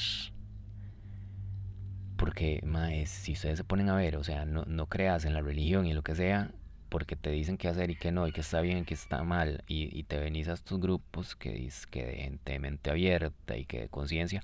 Porque, 2.18 2.62
mae, 2.66 3.06
si 3.06 3.34
ustedes 3.34 3.58
se 3.58 3.64
ponen 3.66 3.90
a 3.90 3.96
ver, 3.96 4.16
o 4.16 4.24
sea, 4.24 4.46
no, 4.46 4.64
no 4.66 4.88
creas 4.88 5.26
en 5.26 5.34
la 5.34 5.42
religión 5.42 5.86
y 5.86 5.94
lo 5.94 6.02
que 6.02 6.16
sea, 6.16 6.52
porque 6.90 7.16
te 7.16 7.32
dicen 7.32 7.58
qué 7.58 7.68
hacer 7.68 7.90
y 7.90 7.96
qué 7.96 8.12
no, 8.12 8.28
y 8.28 8.32
qué 8.32 8.42
está 8.42 8.62
bien 8.62 8.80
y 8.80 8.86
qué 8.86 8.94
está 8.94 9.24
mal, 9.24 9.64
y, 9.68 10.04
te 10.04 10.18
venís 10.20 10.48
a 10.48 10.54
estos 10.54 10.80
grupos 10.80 11.36
que, 11.36 11.70
que 11.92 12.06
de 12.06 12.16
gente 12.16 12.54
de 12.54 12.60
mente 12.60 12.90
abierta 12.90 13.58
y 13.58 13.66
que 13.66 13.82
de 13.82 13.90
conciencia, 13.90 14.44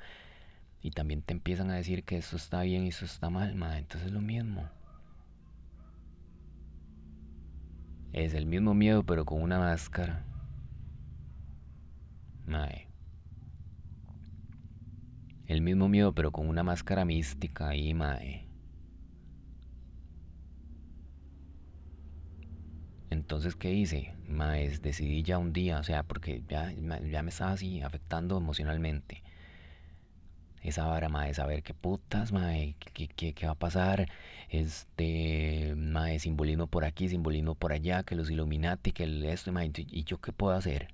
y 0.82 0.92
también 0.92 1.22
te 1.22 1.34
empiezan 1.34 1.70
a 1.72 1.76
decir 1.76 2.04
que 2.04 2.18
eso 2.18 2.36
está 2.38 2.62
bien 2.64 2.86
y 2.86 2.90
eso 2.90 3.06
está 3.06 3.30
mal, 3.30 3.56
ma, 3.56 3.78
entonces 3.78 4.08
es 4.08 4.14
lo 4.14 4.22
mismo. 4.22 4.70
Es 8.14 8.34
el 8.34 8.46
mismo 8.46 8.74
miedo, 8.74 9.04
pero 9.04 9.24
con 9.24 9.42
una 9.42 9.60
máscara. 9.60 10.26
Mae. 12.46 12.88
El 15.48 15.62
mismo 15.62 15.88
miedo, 15.88 16.14
pero 16.14 16.32
con 16.32 16.50
una 16.50 16.64
máscara 16.64 17.06
mística 17.06 17.70
ahí, 17.70 17.94
mae. 17.94 18.51
Entonces, 23.12 23.56
¿qué 23.56 23.72
hice? 23.74 24.14
Maes, 24.28 24.82
decidí 24.82 25.22
ya 25.24 25.38
un 25.38 25.54
día, 25.54 25.80
o 25.80 25.84
sea, 25.84 26.02
porque 26.04 26.44
ya, 26.50 26.72
ya 26.74 27.22
me 27.24 27.30
estaba 27.30 27.52
así 27.52 27.82
afectando 27.82 28.38
emocionalmente. 28.38 29.22
Esa 30.64 30.86
vara, 30.86 31.10
mae, 31.10 31.34
saber 31.34 31.62
qué 31.64 31.74
putas, 31.74 32.32
mae, 32.32 32.76
qué, 32.94 33.08
qué, 33.08 33.34
qué 33.34 33.46
va 33.46 33.52
a 33.54 33.56
pasar. 33.56 34.08
Este, 34.50 35.74
mae, 35.76 36.20
simbolismo 36.20 36.68
por 36.68 36.86
aquí, 36.86 37.10
simbolismo 37.10 37.56
por 37.56 37.74
allá, 37.74 38.04
que 38.04 38.16
los 38.16 38.30
Illuminati, 38.32 38.92
que 38.92 39.04
el 39.04 39.26
esto, 39.26 39.52
mae, 39.52 39.72
¿y 39.76 40.04
yo 40.06 40.20
qué 40.22 40.32
puedo 40.32 40.54
hacer? 40.56 40.88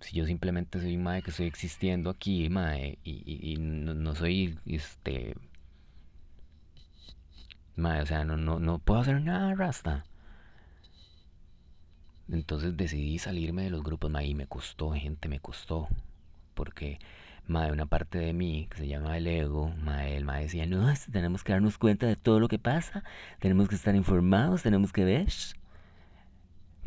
Si 0.00 0.16
yo 0.16 0.26
simplemente 0.26 0.80
soy 0.80 0.96
mae 0.96 1.22
que 1.22 1.30
estoy 1.30 1.46
existiendo 1.46 2.10
aquí, 2.10 2.48
mae, 2.48 2.98
y, 3.04 3.52
y, 3.52 3.56
no, 3.58 3.94
no 3.94 4.14
soy, 4.14 4.58
este, 4.66 5.34
o 7.84 8.06
sea, 8.06 8.24
no, 8.24 8.36
no, 8.36 8.58
no 8.58 8.78
puedo 8.78 9.00
hacer 9.00 9.20
nada, 9.20 9.54
Rasta. 9.54 10.04
Entonces 12.30 12.76
decidí 12.76 13.18
salirme 13.18 13.64
de 13.64 13.70
los 13.70 13.82
grupos, 13.82 14.10
mae, 14.10 14.26
y 14.26 14.34
me 14.34 14.46
costó, 14.46 14.92
gente, 14.92 15.28
me 15.28 15.40
costó. 15.40 15.88
Porque, 16.54 16.98
mae, 17.46 17.72
una 17.72 17.86
parte 17.86 18.18
de 18.18 18.32
mí, 18.32 18.68
que 18.70 18.78
se 18.78 18.88
llama 18.88 19.16
el 19.16 19.26
ego, 19.26 19.72
mae, 19.82 20.16
el 20.16 20.24
mae 20.24 20.44
decía, 20.44 20.66
no, 20.66 20.92
tenemos 21.12 21.42
que 21.44 21.52
darnos 21.52 21.78
cuenta 21.78 22.06
de 22.06 22.16
todo 22.16 22.38
lo 22.40 22.48
que 22.48 22.58
pasa, 22.58 23.02
tenemos 23.40 23.68
que 23.68 23.74
estar 23.74 23.94
informados, 23.96 24.62
tenemos 24.62 24.92
que 24.92 25.04
ver. 25.04 25.28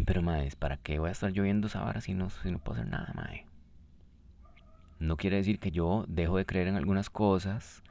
Pero, 0.05 0.21
mae, 0.21 0.49
¿para 0.59 0.77
qué 0.77 0.99
voy 0.99 1.09
a 1.09 1.11
estar 1.11 1.31
lloviendo 1.31 1.67
esa 1.67 1.81
vara 1.83 2.01
si 2.01 2.13
no, 2.13 2.29
si 2.29 2.51
no 2.51 2.59
puedo 2.59 2.79
hacer 2.79 2.91
nada, 2.91 3.13
mae? 3.15 3.45
No 4.99 5.17
quiere 5.17 5.37
decir 5.37 5.59
que 5.59 5.71
yo 5.71 6.05
dejo 6.07 6.37
de 6.37 6.45
creer 6.45 6.67
en 6.67 6.77
algunas 6.77 7.09
cosas, 7.09 7.83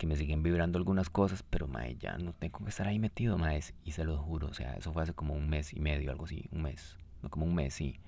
que 0.00 0.06
me 0.06 0.16
siguen 0.16 0.42
vibrando 0.42 0.78
algunas 0.78 1.10
cosas, 1.10 1.42
pero 1.42 1.68
mae, 1.68 1.94
ya 1.96 2.16
no 2.16 2.32
tengo 2.32 2.60
que 2.60 2.70
estar 2.70 2.88
ahí 2.88 2.98
metido, 2.98 3.36
mae, 3.36 3.60
y 3.84 3.92
se 3.92 4.04
lo 4.04 4.16
juro, 4.16 4.46
o 4.48 4.54
sea, 4.54 4.72
eso 4.72 4.94
fue 4.94 5.02
hace 5.02 5.12
como 5.12 5.34
un 5.34 5.50
mes 5.50 5.74
y 5.74 5.80
medio, 5.80 6.10
algo 6.10 6.24
así, 6.24 6.48
un 6.52 6.62
mes, 6.62 6.96
no 7.22 7.28
como 7.28 7.44
un 7.44 7.54
mes, 7.54 7.74
sí. 7.74 8.00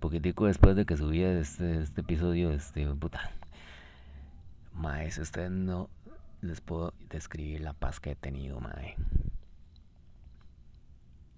Poquitico 0.00 0.44
después 0.44 0.76
de 0.76 0.84
que 0.84 0.98
subí 0.98 1.22
este, 1.22 1.80
este 1.80 2.02
episodio, 2.02 2.50
este, 2.50 2.86
puta, 2.88 3.32
mae, 4.74 5.08
ustedes 5.08 5.50
no 5.50 5.88
les 6.42 6.60
puedo 6.60 6.92
describir 7.08 7.62
la 7.62 7.72
paz 7.72 7.98
que 7.98 8.10
he 8.10 8.14
tenido, 8.14 8.60
mae. 8.60 8.96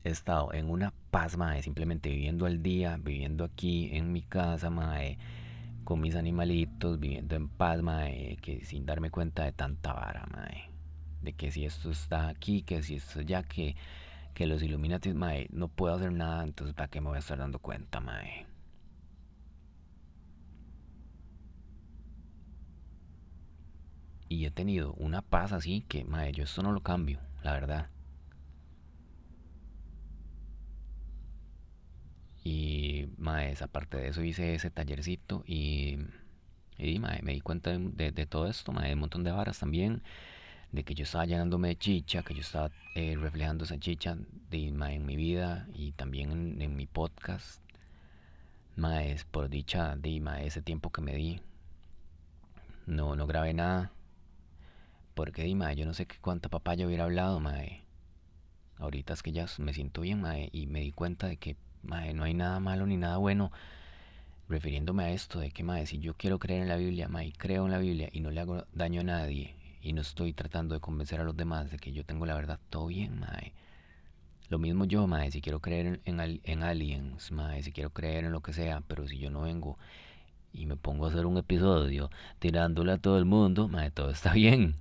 He 0.02 0.10
estado 0.10 0.52
en 0.52 0.68
una 0.68 0.92
paz, 1.12 1.36
mae, 1.36 1.62
simplemente 1.62 2.10
viviendo 2.10 2.44
al 2.44 2.60
día, 2.60 2.98
viviendo 3.00 3.44
aquí 3.44 3.90
en 3.92 4.10
mi 4.10 4.22
casa, 4.22 4.68
mae 4.68 5.16
con 5.88 6.02
mis 6.02 6.16
animalitos, 6.16 7.00
viviendo 7.00 7.34
en 7.34 7.48
paz, 7.48 7.80
mae, 7.80 8.36
que 8.42 8.62
sin 8.66 8.84
darme 8.84 9.10
cuenta 9.10 9.44
de 9.44 9.52
tanta 9.52 9.94
vara, 9.94 10.26
mae. 10.26 10.68
De 11.22 11.32
que 11.32 11.50
si 11.50 11.64
esto 11.64 11.90
está 11.90 12.28
aquí, 12.28 12.60
que 12.60 12.82
si 12.82 12.96
esto 12.96 13.22
ya, 13.22 13.42
que, 13.42 13.74
que 14.34 14.46
los 14.46 14.62
Illuminati, 14.62 15.14
mae, 15.14 15.48
no 15.50 15.68
puedo 15.68 15.94
hacer 15.94 16.12
nada, 16.12 16.44
entonces 16.44 16.74
¿para 16.74 16.88
qué 16.88 17.00
me 17.00 17.08
voy 17.08 17.16
a 17.16 17.20
estar 17.20 17.38
dando 17.38 17.58
cuenta, 17.58 18.00
mae? 18.00 18.46
Y 24.28 24.44
he 24.44 24.50
tenido 24.50 24.92
una 24.92 25.22
paz 25.22 25.52
así 25.54 25.86
que, 25.88 26.04
mae, 26.04 26.32
yo 26.32 26.44
esto 26.44 26.62
no 26.62 26.72
lo 26.72 26.82
cambio, 26.82 27.18
la 27.42 27.52
verdad. 27.52 27.88
Maes, 33.18 33.62
aparte 33.62 33.96
de 33.96 34.08
eso 34.08 34.22
hice 34.22 34.54
ese 34.54 34.70
tallercito 34.70 35.42
y, 35.46 35.98
y 36.78 36.98
mae, 36.98 37.22
me 37.22 37.32
di 37.32 37.40
cuenta 37.40 37.76
de, 37.78 38.12
de, 38.12 38.26
todo 38.26 38.46
esto, 38.48 38.72
mae, 38.72 38.94
un 38.94 39.00
montón 39.00 39.24
de 39.24 39.32
varas 39.32 39.58
también, 39.58 40.02
de 40.72 40.84
que 40.84 40.94
yo 40.94 41.04
estaba 41.04 41.26
llenándome 41.26 41.68
de 41.68 41.76
chicha, 41.76 42.22
que 42.22 42.34
yo 42.34 42.40
estaba 42.40 42.70
eh, 42.94 43.16
reflejando 43.18 43.64
esa 43.64 43.78
chicha 43.78 44.16
de, 44.50 44.70
mae, 44.72 44.94
en 44.96 45.06
mi 45.06 45.16
vida 45.16 45.66
y 45.74 45.92
también 45.92 46.60
en, 46.60 46.76
mi 46.76 46.86
podcast. 46.86 47.62
Maes, 48.76 49.24
por 49.24 49.48
dicha 49.48 49.96
de 49.96 50.20
mae, 50.20 50.46
ese 50.46 50.62
tiempo 50.62 50.90
que 50.90 51.00
me 51.00 51.14
di, 51.14 51.40
no, 52.86 53.16
no 53.16 53.26
grabé 53.26 53.54
nada. 53.54 53.92
Porque 55.14 55.42
di, 55.42 55.54
mae, 55.54 55.74
yo 55.76 55.84
no 55.84 55.94
sé 55.94 56.06
qué 56.06 56.16
cuánta 56.20 56.48
papaya 56.48 56.86
hubiera 56.86 57.04
hablado, 57.04 57.40
mae. 57.40 57.82
Ahorita 58.78 59.14
es 59.14 59.22
que 59.22 59.32
ya 59.32 59.46
me 59.58 59.74
siento 59.74 60.02
bien, 60.02 60.20
mae, 60.20 60.48
y 60.52 60.66
me 60.66 60.80
di 60.80 60.92
cuenta 60.92 61.26
de 61.26 61.36
que, 61.36 61.56
no 61.88 62.24
hay 62.24 62.34
nada 62.34 62.60
malo 62.60 62.86
ni 62.86 62.96
nada 62.96 63.16
bueno 63.16 63.50
refiriéndome 64.48 65.04
a 65.04 65.10
esto 65.10 65.40
de 65.40 65.50
que, 65.50 65.62
mae, 65.62 65.86
si 65.86 65.98
yo 65.98 66.14
quiero 66.14 66.38
creer 66.38 66.62
en 66.62 66.68
la 66.68 66.76
Biblia, 66.76 67.08
mae, 67.08 67.32
creo 67.36 67.66
en 67.66 67.72
la 67.72 67.78
Biblia 67.78 68.08
y 68.12 68.20
no 68.20 68.30
le 68.30 68.40
hago 68.40 68.64
daño 68.72 69.02
a 69.02 69.04
nadie 69.04 69.54
y 69.82 69.92
no 69.92 70.00
estoy 70.00 70.32
tratando 70.32 70.74
de 70.74 70.80
convencer 70.80 71.20
a 71.20 71.24
los 71.24 71.36
demás 71.36 71.70
de 71.70 71.78
que 71.78 71.92
yo 71.92 72.04
tengo 72.04 72.26
la 72.26 72.34
verdad, 72.34 72.58
todo 72.70 72.86
bien, 72.86 73.20
mae. 73.20 73.52
Lo 74.48 74.58
mismo 74.58 74.86
yo, 74.86 75.06
mae, 75.06 75.30
si 75.30 75.42
quiero 75.42 75.60
creer 75.60 76.00
en, 76.04 76.20
en, 76.20 76.40
en 76.42 76.62
aliens, 76.62 77.30
mae, 77.30 77.62
si 77.62 77.72
quiero 77.72 77.90
creer 77.90 78.24
en 78.24 78.32
lo 78.32 78.40
que 78.40 78.54
sea, 78.54 78.80
pero 78.88 79.06
si 79.06 79.18
yo 79.18 79.30
no 79.30 79.42
vengo 79.42 79.78
y 80.52 80.66
me 80.66 80.76
pongo 80.76 81.04
a 81.06 81.10
hacer 81.10 81.26
un 81.26 81.36
episodio 81.36 82.10
tirándole 82.38 82.92
a 82.92 82.98
todo 82.98 83.18
el 83.18 83.26
mundo, 83.26 83.68
mae, 83.68 83.90
todo 83.90 84.10
está 84.10 84.32
bien. 84.32 84.76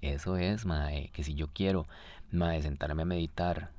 Eso 0.00 0.36
es, 0.36 0.64
mae, 0.64 1.10
que 1.12 1.24
si 1.24 1.34
yo 1.34 1.48
quiero, 1.48 1.86
mae, 2.30 2.62
sentarme 2.62 3.02
a 3.02 3.06
meditar 3.06 3.72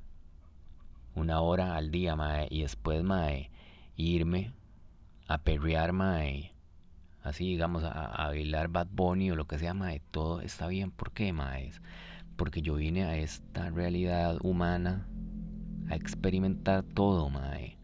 una 1.16 1.40
hora 1.40 1.76
al 1.76 1.90
día, 1.90 2.14
mae, 2.14 2.46
y 2.50 2.62
después, 2.62 3.02
mae, 3.02 3.50
irme 3.96 4.52
a 5.26 5.38
perrear, 5.38 5.92
mae, 5.92 6.52
así, 7.22 7.46
digamos, 7.46 7.82
a, 7.82 7.90
a 7.90 8.28
bailar 8.28 8.68
Bad 8.68 8.88
Bunny 8.92 9.32
o 9.32 9.36
lo 9.36 9.46
que 9.46 9.58
sea, 9.58 9.74
mae, 9.74 10.00
todo 10.12 10.40
está 10.40 10.68
bien. 10.68 10.90
¿Por 10.92 11.12
qué, 11.12 11.32
mae? 11.32 11.72
Porque 12.36 12.62
yo 12.62 12.74
vine 12.74 13.04
a 13.04 13.16
esta 13.16 13.70
realidad 13.70 14.38
humana 14.42 15.06
a 15.88 15.96
experimentar 15.96 16.84
todo, 16.84 17.30
mae. 17.30 17.78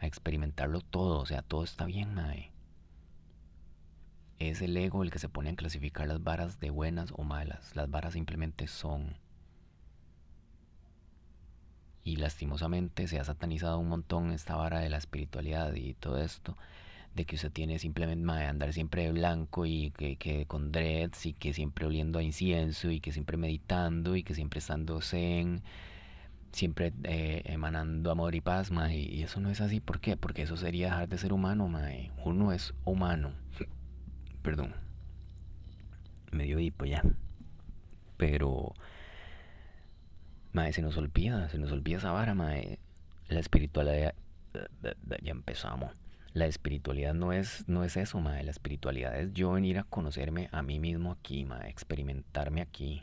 A 0.00 0.06
experimentarlo 0.06 0.80
todo, 0.80 1.20
o 1.20 1.26
sea, 1.26 1.42
todo 1.42 1.64
está 1.64 1.86
bien, 1.86 2.14
mae. 2.14 2.50
Es 4.38 4.60
el 4.62 4.76
ego 4.76 5.02
el 5.02 5.10
que 5.10 5.18
se 5.18 5.28
pone 5.28 5.50
a 5.50 5.56
clasificar 5.56 6.08
las 6.08 6.22
varas 6.22 6.58
de 6.60 6.70
buenas 6.70 7.12
o 7.16 7.22
malas. 7.22 7.74
Las 7.76 7.90
varas 7.90 8.14
simplemente 8.14 8.66
son. 8.66 9.16
Y 12.04 12.16
lastimosamente 12.16 13.08
se 13.08 13.18
ha 13.18 13.24
satanizado 13.24 13.78
un 13.78 13.88
montón 13.88 14.30
esta 14.30 14.56
vara 14.56 14.80
de 14.80 14.90
la 14.90 14.98
espiritualidad 14.98 15.74
y 15.74 15.94
todo 15.94 16.18
esto. 16.18 16.56
De 17.14 17.24
que 17.24 17.36
usted 17.36 17.52
tiene 17.52 17.78
simplemente 17.78 18.24
mae, 18.24 18.46
andar 18.46 18.72
siempre 18.72 19.04
de 19.04 19.12
blanco 19.12 19.66
y 19.66 19.92
que, 19.92 20.16
que 20.16 20.46
con 20.46 20.72
dreads 20.72 21.26
y 21.26 21.32
que 21.32 21.54
siempre 21.54 21.86
oliendo 21.86 22.18
a 22.18 22.22
incienso 22.22 22.90
y 22.90 23.00
que 23.00 23.12
siempre 23.12 23.36
meditando 23.36 24.16
y 24.16 24.22
que 24.22 24.34
siempre 24.34 24.58
estando 24.58 25.00
zen 25.00 25.62
siempre 26.54 26.92
eh, 27.02 27.42
emanando 27.46 28.10
amor 28.10 28.34
y 28.34 28.40
paz, 28.40 28.70
mae, 28.70 28.96
y 28.96 29.22
eso 29.22 29.40
no 29.40 29.50
es 29.50 29.60
así, 29.60 29.80
¿por 29.80 30.00
qué? 30.00 30.16
Porque 30.16 30.42
eso 30.42 30.56
sería 30.56 30.86
dejar 30.86 31.08
de 31.08 31.18
ser 31.18 31.32
humano, 31.32 31.68
mae. 31.68 32.12
Uno 32.24 32.52
es 32.52 32.74
humano. 32.84 33.32
Perdón. 34.42 34.74
Medio 36.30 36.58
hipo 36.58 36.84
ya. 36.84 37.02
Pero 38.16 38.74
mae, 40.54 40.72
se 40.72 40.82
nos 40.82 40.96
olvida, 40.96 41.48
se 41.48 41.58
nos 41.58 41.72
olvida 41.72 41.98
esa 41.98 42.12
vara, 42.12 42.34
mae. 42.34 42.78
La 43.28 43.40
espiritualidad 43.40 44.14
ya 45.22 45.32
empezamos. 45.32 45.92
La 46.32 46.46
espiritualidad 46.46 47.14
no 47.14 47.32
es, 47.32 47.68
no 47.68 47.84
es 47.84 47.96
eso, 47.96 48.20
mae. 48.20 48.42
La 48.44 48.50
espiritualidad 48.50 49.18
es 49.20 49.32
yo 49.32 49.52
venir 49.52 49.78
a 49.78 49.84
conocerme 49.84 50.48
a 50.52 50.62
mí 50.62 50.78
mismo 50.78 51.12
aquí, 51.12 51.44
mae. 51.44 51.68
Experimentarme 51.68 52.62
aquí 52.62 53.02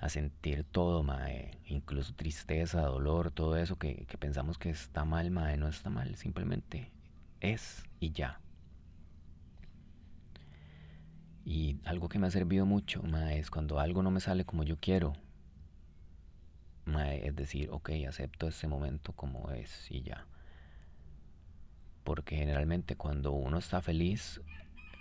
a 0.00 0.08
sentir 0.08 0.64
todo, 0.64 1.02
mae, 1.02 1.58
incluso 1.66 2.14
tristeza, 2.14 2.82
dolor, 2.82 3.30
todo 3.30 3.56
eso 3.56 3.76
que, 3.76 4.04
que, 4.06 4.18
pensamos 4.18 4.58
que 4.58 4.70
está 4.70 5.04
mal, 5.04 5.30
mae, 5.30 5.56
no 5.56 5.68
está 5.68 5.90
mal, 5.90 6.16
simplemente 6.16 6.90
es 7.40 7.84
y 7.98 8.12
ya. 8.12 8.40
Y 11.44 11.78
algo 11.84 12.08
que 12.08 12.18
me 12.18 12.26
ha 12.26 12.30
servido 12.30 12.66
mucho, 12.66 13.02
mae, 13.02 13.38
es 13.38 13.50
cuando 13.50 13.80
algo 13.80 14.02
no 14.02 14.10
me 14.10 14.20
sale 14.20 14.44
como 14.44 14.64
yo 14.64 14.76
quiero, 14.78 15.14
mae, 16.86 17.26
es 17.26 17.36
decir, 17.36 17.68
ok, 17.70 17.90
acepto 18.08 18.48
este 18.48 18.68
momento 18.68 19.12
como 19.12 19.50
es 19.50 19.90
y 19.90 20.02
ya. 20.02 20.26
Porque 22.04 22.36
generalmente 22.36 22.96
cuando 22.96 23.32
uno 23.32 23.58
está 23.58 23.82
feliz, 23.82 24.40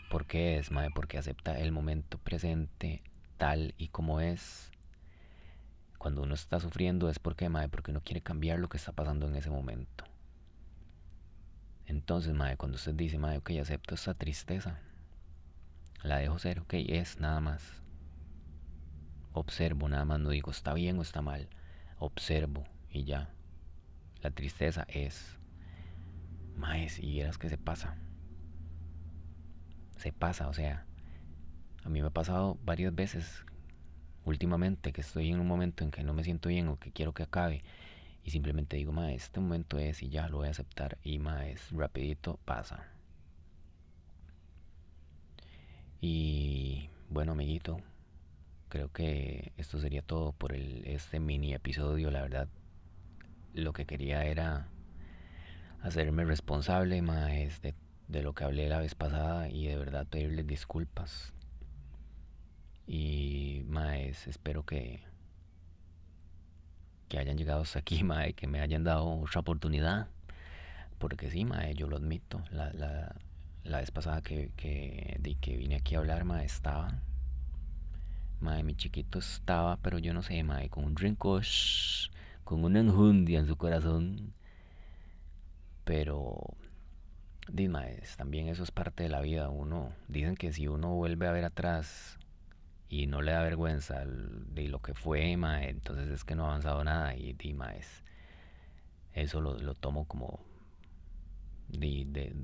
¿por 0.09 0.25
qué 0.25 0.57
es, 0.57 0.71
mae? 0.71 0.89
Porque 0.91 1.17
acepta 1.17 1.57
el 1.59 1.71
momento 1.71 2.17
presente 2.17 3.01
tal 3.37 3.73
y 3.77 3.89
como 3.89 4.19
es 4.21 4.71
cuando 5.97 6.21
uno 6.21 6.35
está 6.35 6.59
sufriendo 6.59 7.09
es 7.09 7.17
porque, 7.17 7.49
madre, 7.49 7.69
porque 7.69 7.89
uno 7.89 7.99
quiere 7.99 8.21
cambiar 8.21 8.59
lo 8.59 8.69
que 8.69 8.77
está 8.77 8.91
pasando 8.91 9.27
en 9.27 9.35
ese 9.35 9.49
momento. 9.49 10.05
Entonces, 11.87 12.33
madre, 12.33 12.57
cuando 12.57 12.75
usted 12.75 12.93
dice, 12.93 13.17
madre, 13.17 13.37
ok, 13.37 13.51
acepto 13.59 13.95
esta 13.95 14.13
tristeza, 14.13 14.79
la 16.03 16.17
dejo 16.17 16.37
ser, 16.37 16.59
ok, 16.59 16.73
es 16.75 17.19
nada 17.19 17.39
más. 17.39 17.81
Observo, 19.33 19.89
nada 19.89 20.05
más, 20.05 20.19
no 20.19 20.29
digo 20.29 20.51
está 20.51 20.75
bien 20.75 20.99
o 20.99 21.01
está 21.01 21.23
mal. 21.23 21.49
Observo 21.99 22.63
y 22.89 23.03
ya. 23.03 23.33
La 24.21 24.31
tristeza 24.31 24.85
es. 24.89 25.37
Mae, 26.55 26.89
si 26.89 27.01
vieras 27.01 27.37
que 27.37 27.49
se 27.49 27.57
pasa. 27.57 27.97
Se 29.97 30.11
pasa, 30.11 30.47
o 30.47 30.53
sea. 30.53 30.85
A 31.83 31.89
mí 31.89 32.01
me 32.01 32.07
ha 32.07 32.11
pasado 32.11 32.57
varias 32.63 32.93
veces 32.95 33.45
últimamente 34.25 34.91
que 34.91 35.01
estoy 35.01 35.29
en 35.29 35.39
un 35.39 35.47
momento 35.47 35.83
en 35.83 35.91
que 35.91 36.03
no 36.03 36.13
me 36.13 36.23
siento 36.23 36.49
bien 36.49 36.67
o 36.67 36.79
que 36.79 36.91
quiero 36.91 37.13
que 37.13 37.23
acabe 37.23 37.63
y 38.25 38.31
simplemente 38.31 38.75
digo, 38.75 38.91
ma, 38.91 39.13
este 39.13 39.39
momento 39.39 39.77
es 39.77 40.01
y 40.01 40.09
ya 40.09 40.27
lo 40.27 40.37
voy 40.37 40.47
a 40.47 40.51
aceptar 40.51 40.97
y 41.03 41.19
ma, 41.19 41.47
es 41.47 41.71
rapidito 41.71 42.39
pasa. 42.43 42.87
Y 46.01 46.89
bueno, 47.09 47.33
amiguito, 47.33 47.79
creo 48.69 48.89
que 48.91 49.53
esto 49.57 49.79
sería 49.79 50.01
todo 50.01 50.33
por 50.33 50.53
el, 50.53 50.83
este 50.85 51.19
mini 51.19 51.53
episodio, 51.53 52.11
la 52.11 52.21
verdad. 52.21 52.47
Lo 53.53 53.73
que 53.73 53.85
quería 53.85 54.25
era 54.25 54.67
hacerme 55.81 56.25
responsable, 56.25 57.01
ma, 57.01 57.25
de, 57.25 57.73
de 58.07 58.23
lo 58.23 58.33
que 58.33 58.43
hablé 58.43 58.69
la 58.69 58.79
vez 58.79 58.95
pasada 58.95 59.49
y 59.49 59.67
de 59.67 59.77
verdad 59.77 60.07
pedirles 60.07 60.47
disculpas 60.47 61.33
y 62.87 63.63
maes, 63.67 64.27
espero 64.27 64.63
que 64.63 65.03
que 67.07 67.19
hayan 67.19 67.37
llegado 67.37 67.61
hasta 67.61 67.79
aquí, 67.79 68.03
mae, 68.03 68.33
que 68.33 68.47
me 68.47 68.61
hayan 68.61 68.83
dado 68.83 69.05
otra 69.05 69.41
oportunidad. 69.41 70.07
Porque 70.97 71.29
sí, 71.29 71.45
mae, 71.45 71.75
yo 71.75 71.87
lo 71.87 71.97
admito. 71.97 72.43
La, 72.51 72.71
la, 72.73 73.15
la 73.63 73.79
vez 73.79 73.91
pasada 73.91 74.21
que, 74.21 74.51
que, 74.55 75.17
de 75.19 75.35
que 75.35 75.55
vine 75.57 75.75
aquí 75.75 75.95
a 75.95 75.99
hablar, 75.99 76.23
mae, 76.23 76.45
estaba. 76.45 76.99
Mae, 78.39 78.63
mi 78.63 78.75
chiquito 78.75 79.19
estaba, 79.19 79.77
pero 79.77 79.97
yo 79.99 80.13
no 80.13 80.21
sé, 80.21 80.43
mae, 80.43 80.69
con 80.69 80.85
un 80.85 80.95
rencor, 80.95 81.43
con 82.43 82.63
una 82.63 82.79
enjundia 82.79 83.39
en 83.39 83.47
su 83.47 83.55
corazón. 83.57 84.33
Pero, 85.83 86.55
dime, 87.47 88.01
también 88.17 88.47
eso 88.49 88.63
es 88.63 88.71
parte 88.71 89.03
de 89.03 89.09
la 89.09 89.21
vida. 89.21 89.49
Uno, 89.49 89.93
dicen 90.07 90.35
que 90.35 90.51
si 90.51 90.67
uno 90.67 90.95
vuelve 90.95 91.27
a 91.27 91.31
ver 91.31 91.45
atrás 91.45 92.17
y 92.89 93.07
no 93.07 93.21
le 93.21 93.31
da 93.31 93.41
vergüenza 93.43 94.03
de 94.05 94.67
lo 94.67 94.81
que 94.81 94.93
fue, 94.93 95.37
mae, 95.37 95.69
entonces 95.69 96.09
es 96.09 96.23
que 96.23 96.35
no 96.35 96.45
ha 96.45 96.49
avanzado 96.49 96.83
nada 96.83 97.15
y, 97.15 97.35
y 97.39 97.57
es, 97.77 98.03
eso 99.13 99.41
lo, 99.41 99.57
lo, 99.57 99.73
tomo 99.75 100.05
como 100.05 100.39
de, 101.69 102.05
de, 102.07 102.35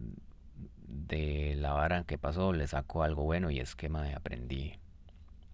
de, 0.88 1.56
la 1.56 1.74
vara 1.74 2.04
que 2.06 2.18
pasó, 2.18 2.54
le 2.54 2.68
saco 2.68 3.04
algo 3.04 3.24
bueno 3.24 3.52
y 3.52 3.60
es 3.60 3.76
que 3.76 3.90
mae, 3.90 4.14
aprendí, 4.14 4.80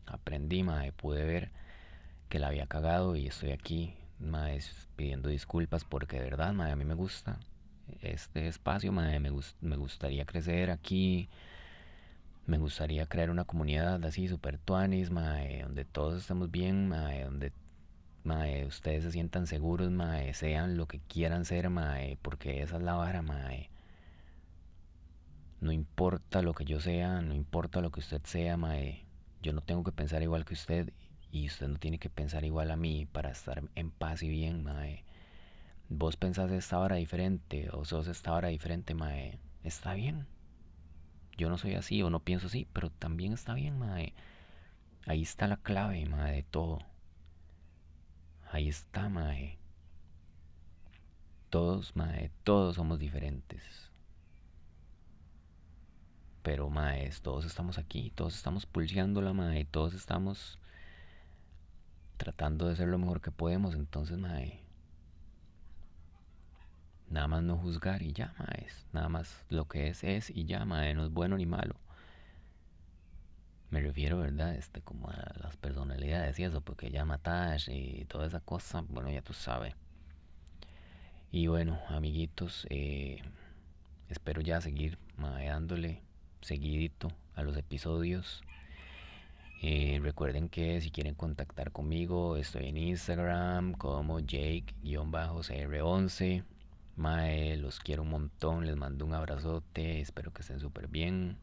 aprendí, 0.07 0.63
mae, 0.63 0.91
pude 0.91 1.25
ver 1.25 1.51
que 2.29 2.39
la 2.39 2.47
había 2.47 2.67
cagado 2.67 3.15
y 3.15 3.27
estoy 3.27 3.51
aquí, 3.51 3.95
mae, 4.19 4.59
pidiendo 4.95 5.29
disculpas 5.29 5.85
porque 5.85 6.17
de 6.17 6.23
verdad, 6.23 6.53
mae, 6.53 6.71
a 6.71 6.75
mí 6.75 6.85
me 6.85 6.95
gusta 6.95 7.39
este 8.01 8.47
espacio, 8.47 8.91
me, 8.91 9.29
gust 9.29 9.61
me 9.61 9.77
gustaría 9.77 10.25
crecer 10.25 10.71
aquí, 10.71 11.29
me 12.45 12.57
gustaría 12.57 13.05
crear 13.05 13.29
una 13.29 13.45
comunidad 13.45 14.03
así 14.05 14.27
super 14.27 14.57
tuanis, 14.57 15.11
mae, 15.11 15.63
donde 15.63 15.85
todos 15.85 16.21
estemos 16.21 16.51
bien, 16.51 16.89
mae, 16.89 17.23
donde 17.23 17.51
mae, 18.23 18.65
ustedes 18.65 19.03
se 19.03 19.11
sientan 19.11 19.47
seguros, 19.47 19.89
mae, 19.91 20.33
sean 20.33 20.77
lo 20.77 20.87
que 20.87 20.99
quieran 20.99 21.45
ser, 21.45 21.69
mae, 21.69 22.17
porque 22.21 22.61
esa 22.61 22.77
es 22.77 22.83
la 22.83 22.95
vara, 22.95 23.21
mae. 23.21 23.69
No 25.61 25.71
importa 25.71 26.41
lo 26.41 26.53
que 26.53 26.65
yo 26.65 26.79
sea, 26.79 27.21
no 27.21 27.33
importa 27.33 27.81
lo 27.81 27.91
que 27.91 28.01
usted 28.01 28.21
sea, 28.25 28.57
mae. 28.57 29.06
Yo 29.47 29.53
no 29.53 29.61
tengo 29.61 29.85
que 29.85 29.93
pensar 29.93 30.21
igual 30.23 30.43
que 30.43 30.55
usted 30.55 30.91
y 31.31 31.47
usted 31.47 31.69
no 31.69 31.79
tiene 31.79 31.99
que 31.99 32.09
pensar 32.09 32.43
igual 32.43 32.69
a 32.69 32.75
mí 32.75 33.05
para 33.05 33.31
estar 33.31 33.63
en 33.75 33.91
paz 33.91 34.21
y 34.21 34.27
bien, 34.27 34.61
mae. 34.61 35.05
vos 35.87 36.17
pensás 36.17 36.51
esta 36.51 36.77
hora 36.79 36.97
diferente 36.97 37.69
o 37.71 37.85
sos 37.85 38.09
esta 38.09 38.33
hora 38.33 38.49
diferente, 38.49 38.93
mae, 38.93 39.39
está 39.63 39.93
bien. 39.93 40.27
Yo 41.37 41.47
no 41.49 41.57
soy 41.57 41.75
así 41.75 42.03
o 42.03 42.09
no 42.09 42.19
pienso 42.19 42.47
así, 42.47 42.67
pero 42.73 42.89
también 42.89 43.31
está 43.31 43.53
bien, 43.53 43.79
mae. 43.79 44.13
Ahí 45.05 45.21
está 45.21 45.47
la 45.47 45.55
clave, 45.55 46.05
mae, 46.07 46.35
de 46.35 46.43
todo. 46.43 46.79
Ahí 48.51 48.67
está, 48.67 49.07
mae. 49.07 49.57
Todos, 51.49 51.95
mae, 51.95 52.31
todos 52.43 52.75
somos 52.75 52.99
diferentes. 52.99 53.86
Pero, 56.47 56.69
mae, 56.69 57.11
todos 57.21 57.43
estamos 57.43 57.77
aquí, 57.77 58.09
todos 58.15 58.33
estamos 58.33 58.65
pulseándola, 58.65 59.33
mae, 59.33 59.65
todos 59.65 59.93
estamos 59.93 60.57
tratando 62.15 62.69
de 62.69 62.77
ser 62.77 62.87
lo 62.87 62.97
mejor 62.97 63.19
que 63.19 63.31
podemos. 63.31 63.75
Entonces, 63.75 64.17
mae, 64.17 64.61
nada 67.09 67.27
más 67.27 67.43
no 67.43 67.57
juzgar 67.57 68.01
y 68.01 68.13
ya, 68.13 68.33
mae, 68.39 68.65
nada 68.93 69.09
más 69.09 69.43
lo 69.49 69.67
que 69.67 69.89
es 69.89 70.05
es 70.05 70.29
y 70.29 70.45
ya, 70.45 70.63
mae, 70.63 70.93
no 70.93 71.03
es 71.03 71.11
bueno 71.11 71.35
ni 71.35 71.45
malo. 71.45 71.75
Me 73.69 73.81
refiero, 73.81 74.19
¿verdad? 74.19 74.55
Este, 74.55 74.81
como 74.81 75.09
a 75.09 75.17
las 75.41 75.57
personalidades 75.57 76.39
y 76.39 76.45
eso, 76.45 76.61
porque 76.61 76.89
ya 76.89 77.03
matar 77.03 77.59
y 77.67 78.05
toda 78.05 78.25
esa 78.25 78.39
cosa, 78.39 78.85
bueno, 78.87 79.11
ya 79.11 79.21
tú 79.21 79.33
sabes. 79.33 79.75
Y 81.29 81.47
bueno, 81.47 81.77
amiguitos, 81.89 82.65
eh, 82.69 83.21
espero 84.07 84.39
ya 84.39 84.61
seguir 84.61 84.97
dándole 85.17 86.06
seguidito 86.41 87.09
a 87.35 87.43
los 87.43 87.57
episodios. 87.57 88.43
Eh, 89.61 89.99
recuerden 90.01 90.49
que 90.49 90.81
si 90.81 90.91
quieren 90.91 91.15
contactar 91.15 91.71
conmigo, 91.71 92.37
estoy 92.37 92.67
en 92.67 92.77
Instagram 92.77 93.73
como 93.73 94.19
Jake-CR11. 94.19 96.43
Mae, 96.95 97.57
los 97.57 97.79
quiero 97.79 98.03
un 98.03 98.09
montón, 98.09 98.65
les 98.65 98.75
mando 98.75 99.05
un 99.05 99.13
abrazote, 99.13 100.01
espero 100.01 100.33
que 100.33 100.41
estén 100.41 100.59
súper 100.59 100.87
bien 100.87 101.37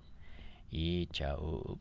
y 0.71 1.07
chao. 1.09 1.79